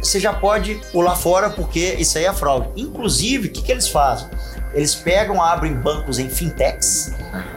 você 0.00 0.20
já 0.20 0.32
pode 0.32 0.76
pular 0.90 1.16
fora 1.16 1.50
porque 1.50 1.96
isso 1.98 2.18
aí 2.18 2.24
é 2.24 2.32
fraude. 2.32 2.68
Inclusive, 2.76 3.48
o 3.48 3.50
que, 3.50 3.62
que 3.62 3.72
eles 3.72 3.88
fazem? 3.88 4.28
Eles 4.74 4.94
pegam, 4.94 5.42
abrem 5.42 5.74
bancos 5.74 6.18
em 6.18 6.28
fintechs 6.28 7.12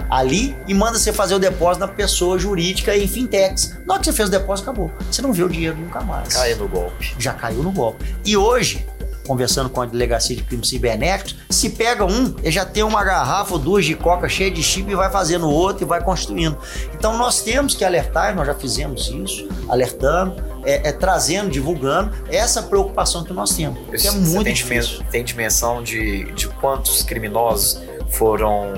ali 0.10 0.56
e 0.68 0.74
manda 0.74 0.98
você 0.98 1.12
fazer 1.12 1.36
o 1.36 1.40
depósito 1.40 1.86
na 1.86 1.92
pessoa 1.92 2.38
jurídica 2.38 2.96
em 2.96 3.08
fintechs. 3.08 3.78
Na 3.86 3.94
hora 3.94 4.00
que 4.00 4.06
você 4.06 4.14
fez 4.14 4.30
o 4.30 4.32
depósito, 4.32 4.70
acabou. 4.70 4.92
Você 5.10 5.22
não 5.22 5.34
vê 5.34 5.44
o 5.44 5.50
dinheiro 5.50 5.78
nunca 5.78 6.02
mais. 6.02 6.34
Caiu 6.34 6.58
no 6.58 6.68
golpe. 6.68 7.16
Já 7.18 7.34
caiu 7.34 7.64
no 7.64 7.72
golpe. 7.72 8.06
E 8.26 8.36
hoje, 8.36 8.86
conversando 9.26 9.70
com 9.70 9.82
a 9.82 9.86
delegacia 9.86 10.36
de 10.36 10.44
crimes 10.44 10.70
cibernéticos, 10.70 11.36
se 11.50 11.70
pega 11.72 12.06
um, 12.06 12.36
ele 12.42 12.52
já 12.52 12.66
tem 12.66 12.84
uma 12.84 13.04
garrafa 13.04 13.54
ou 13.54 13.60
duas 13.60 13.86
de 13.86 13.96
coca 13.96 14.30
cheia 14.30 14.52
de 14.52 14.62
chip 14.64 14.90
e 14.90 14.96
vai 14.96 15.10
fazendo 15.12 15.50
outro 15.50 15.84
e 15.84 15.88
vai 15.88 16.04
construindo. 16.04 16.58
Então 16.94 17.18
nós 17.18 17.42
temos 17.42 17.76
que 17.76 17.84
alertar, 17.84 18.36
nós 18.36 18.48
já 18.48 18.56
fizemos 18.56 19.08
isso, 19.08 19.48
alertando, 19.68 20.36
é, 20.64 20.90
é 20.90 20.92
trazendo, 20.92 21.50
divulgando 21.50 22.16
essa 22.30 22.64
preocupação 22.64 23.24
que 23.24 23.34
nós 23.34 23.56
temos. 23.56 24.02
Que 24.02 24.08
é 24.08 24.12
muito 24.12 24.44
tem 24.44 24.54
difícil. 24.54 25.04
Tem 25.12 25.24
dimensão 25.24 25.84
de, 25.84 26.32
de 26.34 26.48
quantos 26.48 27.04
criminosos 27.04 27.82
foram 28.10 28.74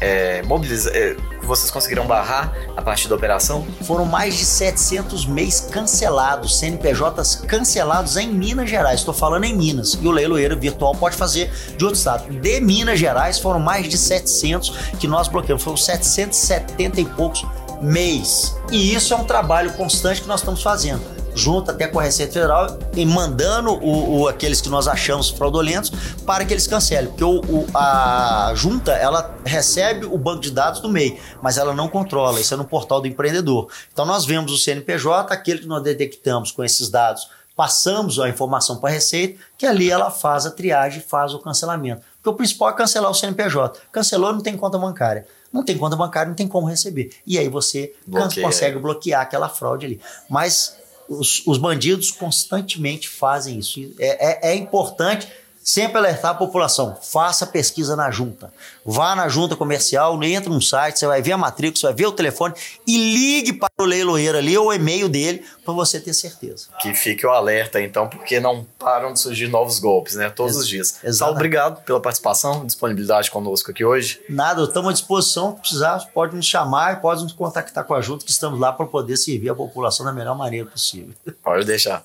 é, 0.00 0.42
mobiliza, 0.42 0.90
é, 0.90 1.16
vocês 1.48 1.70
conseguiram 1.70 2.06
barrar 2.06 2.52
a 2.76 2.82
partir 2.82 3.08
da 3.08 3.16
operação? 3.16 3.66
Foram 3.82 4.04
mais 4.04 4.36
de 4.36 4.44
700 4.44 5.26
MEIs 5.26 5.60
cancelados, 5.60 6.58
CNPJs 6.58 7.36
cancelados 7.46 8.16
em 8.16 8.30
Minas 8.32 8.68
Gerais. 8.68 9.00
Estou 9.00 9.14
falando 9.14 9.44
em 9.44 9.56
Minas. 9.56 9.98
E 10.00 10.06
o 10.06 10.10
leiloeiro 10.10 10.58
virtual 10.58 10.94
pode 10.94 11.16
fazer 11.16 11.50
de 11.76 11.84
outro 11.84 11.98
estado. 11.98 12.30
De 12.30 12.60
Minas 12.60 13.00
Gerais 13.00 13.38
foram 13.38 13.58
mais 13.58 13.88
de 13.88 13.96
700 13.96 14.70
que 15.00 15.08
nós 15.08 15.26
bloqueamos. 15.26 15.64
Foram 15.64 15.76
770 15.76 17.00
e 17.00 17.04
poucos 17.06 17.44
MEIs. 17.80 18.54
E 18.70 18.94
isso 18.94 19.14
é 19.14 19.16
um 19.16 19.24
trabalho 19.24 19.72
constante 19.72 20.20
que 20.20 20.28
nós 20.28 20.40
estamos 20.40 20.62
fazendo 20.62 21.17
junto 21.38 21.70
até 21.70 21.86
com 21.86 21.98
a 21.98 22.02
Receita 22.02 22.32
Federal 22.32 22.78
e 22.94 23.06
mandando 23.06 23.72
o, 23.72 24.20
o, 24.20 24.28
aqueles 24.28 24.60
que 24.60 24.68
nós 24.68 24.88
achamos 24.88 25.30
fraudulentos 25.30 25.90
para 26.26 26.44
que 26.44 26.52
eles 26.52 26.66
cancelem. 26.66 27.08
Porque 27.08 27.24
o, 27.24 27.40
o, 27.40 27.66
a 27.74 28.52
junta, 28.54 28.92
ela 28.92 29.34
recebe 29.44 30.04
o 30.04 30.18
banco 30.18 30.40
de 30.40 30.50
dados 30.50 30.80
do 30.80 30.88
MEI, 30.88 31.18
mas 31.40 31.56
ela 31.56 31.72
não 31.72 31.88
controla, 31.88 32.40
isso 32.40 32.52
é 32.52 32.56
no 32.56 32.64
portal 32.64 33.00
do 33.00 33.06
empreendedor. 33.06 33.68
Então 33.92 34.04
nós 34.04 34.24
vemos 34.24 34.52
o 34.52 34.58
CNPJ, 34.58 35.32
aquele 35.32 35.60
que 35.60 35.66
nós 35.66 35.82
detectamos 35.82 36.50
com 36.50 36.64
esses 36.64 36.88
dados, 36.88 37.28
passamos 37.58 38.20
a 38.20 38.28
informação 38.28 38.76
para 38.76 38.90
a 38.90 38.92
Receita, 38.92 39.40
que 39.56 39.66
ali 39.66 39.90
ela 39.90 40.10
faz 40.10 40.46
a 40.46 40.50
triagem, 40.50 41.00
faz 41.00 41.34
o 41.34 41.40
cancelamento. 41.40 42.02
Porque 42.16 42.28
o 42.28 42.34
principal 42.34 42.70
é 42.70 42.72
cancelar 42.72 43.10
o 43.10 43.14
CNPJ. 43.14 43.80
Cancelou, 43.90 44.32
não 44.32 44.40
tem 44.40 44.56
conta 44.56 44.78
bancária. 44.78 45.26
Não 45.52 45.64
tem 45.64 45.76
conta 45.76 45.96
bancária, 45.96 46.28
não 46.28 46.36
tem 46.36 46.46
como 46.46 46.68
receber. 46.68 47.10
E 47.26 47.38
aí 47.38 47.48
você 47.48 47.94
Bloqueia. 48.06 48.46
consegue 48.46 48.78
bloquear 48.78 49.22
aquela 49.22 49.48
fraude 49.48 49.86
ali. 49.86 50.00
Mas 50.28 50.76
os, 51.08 51.42
os 51.46 51.58
bandidos 51.58 52.10
constantemente 52.10 53.08
fazem 53.08 53.58
isso. 53.58 53.80
É, 53.98 54.48
é, 54.48 54.52
é 54.52 54.54
importante 54.54 55.28
sempre 55.68 55.98
alertar 55.98 56.30
a 56.30 56.34
população, 56.34 56.96
faça 56.96 57.46
pesquisa 57.46 57.94
na 57.94 58.10
junta. 58.10 58.50
Vá 58.86 59.14
na 59.14 59.28
junta 59.28 59.54
comercial, 59.54 60.20
entra 60.24 60.48
no 60.48 60.62
site, 60.62 60.98
você 60.98 61.06
vai 61.06 61.20
ver 61.20 61.32
a 61.32 61.36
matrícula, 61.36 61.78
você 61.78 61.86
vai 61.88 61.94
ver 61.94 62.06
o 62.06 62.12
telefone 62.12 62.54
e 62.86 62.96
ligue 62.96 63.52
para 63.52 63.70
o 63.78 63.84
leiloeiro 63.84 64.38
ali 64.38 64.56
ou 64.56 64.68
o 64.68 64.72
e-mail 64.72 65.10
dele 65.10 65.44
para 65.62 65.74
você 65.74 66.00
ter 66.00 66.14
certeza. 66.14 66.68
Que 66.80 66.94
fique 66.94 67.26
o 67.26 67.30
alerta 67.30 67.82
então, 67.82 68.08
porque 68.08 68.40
não 68.40 68.66
param 68.78 69.12
de 69.12 69.20
surgir 69.20 69.48
novos 69.48 69.78
golpes, 69.78 70.14
né? 70.14 70.30
Todos 70.30 70.54
Ex 70.54 70.62
os 70.62 70.68
dias. 70.68 71.00
Saulo, 71.12 71.34
obrigado 71.34 71.84
pela 71.84 72.00
participação, 72.00 72.64
disponibilidade 72.64 73.30
conosco 73.30 73.70
aqui 73.70 73.84
hoje. 73.84 74.22
Nada, 74.26 74.62
estamos 74.62 74.88
à 74.88 74.92
disposição, 74.94 75.54
se 75.56 75.60
precisar, 75.60 75.98
pode 76.14 76.34
nos 76.34 76.46
chamar, 76.46 77.02
pode 77.02 77.22
nos 77.22 77.34
contactar 77.34 77.84
com 77.84 77.92
a 77.92 78.00
junta 78.00 78.24
que 78.24 78.30
estamos 78.30 78.58
lá 78.58 78.72
para 78.72 78.86
poder 78.86 79.18
servir 79.18 79.50
a 79.50 79.54
população 79.54 80.06
da 80.06 80.14
melhor 80.14 80.34
maneira 80.34 80.64
possível. 80.64 81.12
Pode 81.42 81.66
deixar. 81.66 82.02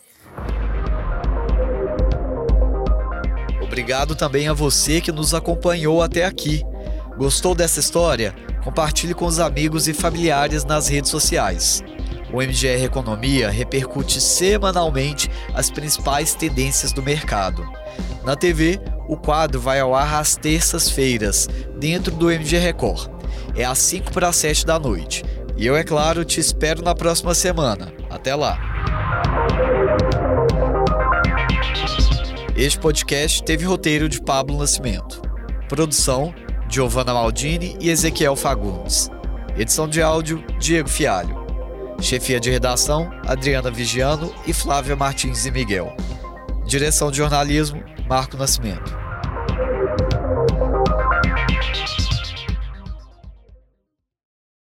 Obrigado 3.73 4.15
também 4.15 4.47
a 4.47 4.53
você 4.53 5.01
que 5.01 5.11
nos 5.11 5.33
acompanhou 5.33 6.03
até 6.03 6.25
aqui. 6.25 6.61
Gostou 7.17 7.55
dessa 7.55 7.79
história? 7.79 8.31
Compartilhe 8.63 9.15
com 9.15 9.25
os 9.25 9.39
amigos 9.39 9.87
e 9.87 9.95
familiares 9.95 10.63
nas 10.63 10.87
redes 10.87 11.09
sociais. 11.09 11.83
O 12.31 12.39
MGR 12.39 12.83
Economia 12.83 13.49
repercute 13.49 14.21
semanalmente 14.21 15.27
as 15.55 15.71
principais 15.71 16.35
tendências 16.35 16.93
do 16.93 17.01
mercado. 17.01 17.67
Na 18.23 18.35
TV, 18.35 18.79
o 19.09 19.17
quadro 19.17 19.59
vai 19.59 19.79
ao 19.79 19.95
ar 19.95 20.21
às 20.21 20.35
terças-feiras, 20.35 21.49
dentro 21.79 22.13
do 22.13 22.29
MG 22.29 22.59
Record. 22.59 23.09
É 23.55 23.65
às 23.65 23.79
5 23.79 24.11
para 24.11 24.27
as 24.27 24.35
7 24.35 24.67
da 24.67 24.77
noite. 24.77 25.23
E 25.57 25.65
eu, 25.65 25.75
é 25.75 25.83
claro, 25.83 26.23
te 26.23 26.39
espero 26.39 26.83
na 26.83 26.93
próxima 26.93 27.33
semana. 27.33 27.91
Até 28.07 28.35
lá! 28.35 28.72
Este 32.63 32.79
podcast 32.79 33.43
teve 33.43 33.65
roteiro 33.65 34.07
de 34.07 34.21
Pablo 34.21 34.57
Nascimento. 34.57 35.21
Produção: 35.67 36.33
Giovanna 36.69 37.13
Maldini 37.13 37.75
e 37.81 37.89
Ezequiel 37.89 38.37
Fagundes. 38.37 39.11
Edição 39.57 39.85
de 39.85 40.01
áudio: 40.01 40.41
Diego 40.61 40.87
Fialho. 40.87 41.45
Chefia 41.99 42.39
de 42.39 42.49
redação: 42.49 43.11
Adriana 43.27 43.69
Vigiano 43.69 44.33
e 44.47 44.53
Flávia 44.53 44.95
Martins 44.95 45.45
e 45.45 45.51
Miguel. 45.51 45.93
Direção 46.65 47.11
de 47.11 47.17
jornalismo: 47.17 47.83
Marco 48.07 48.37
Nascimento. 48.37 49.02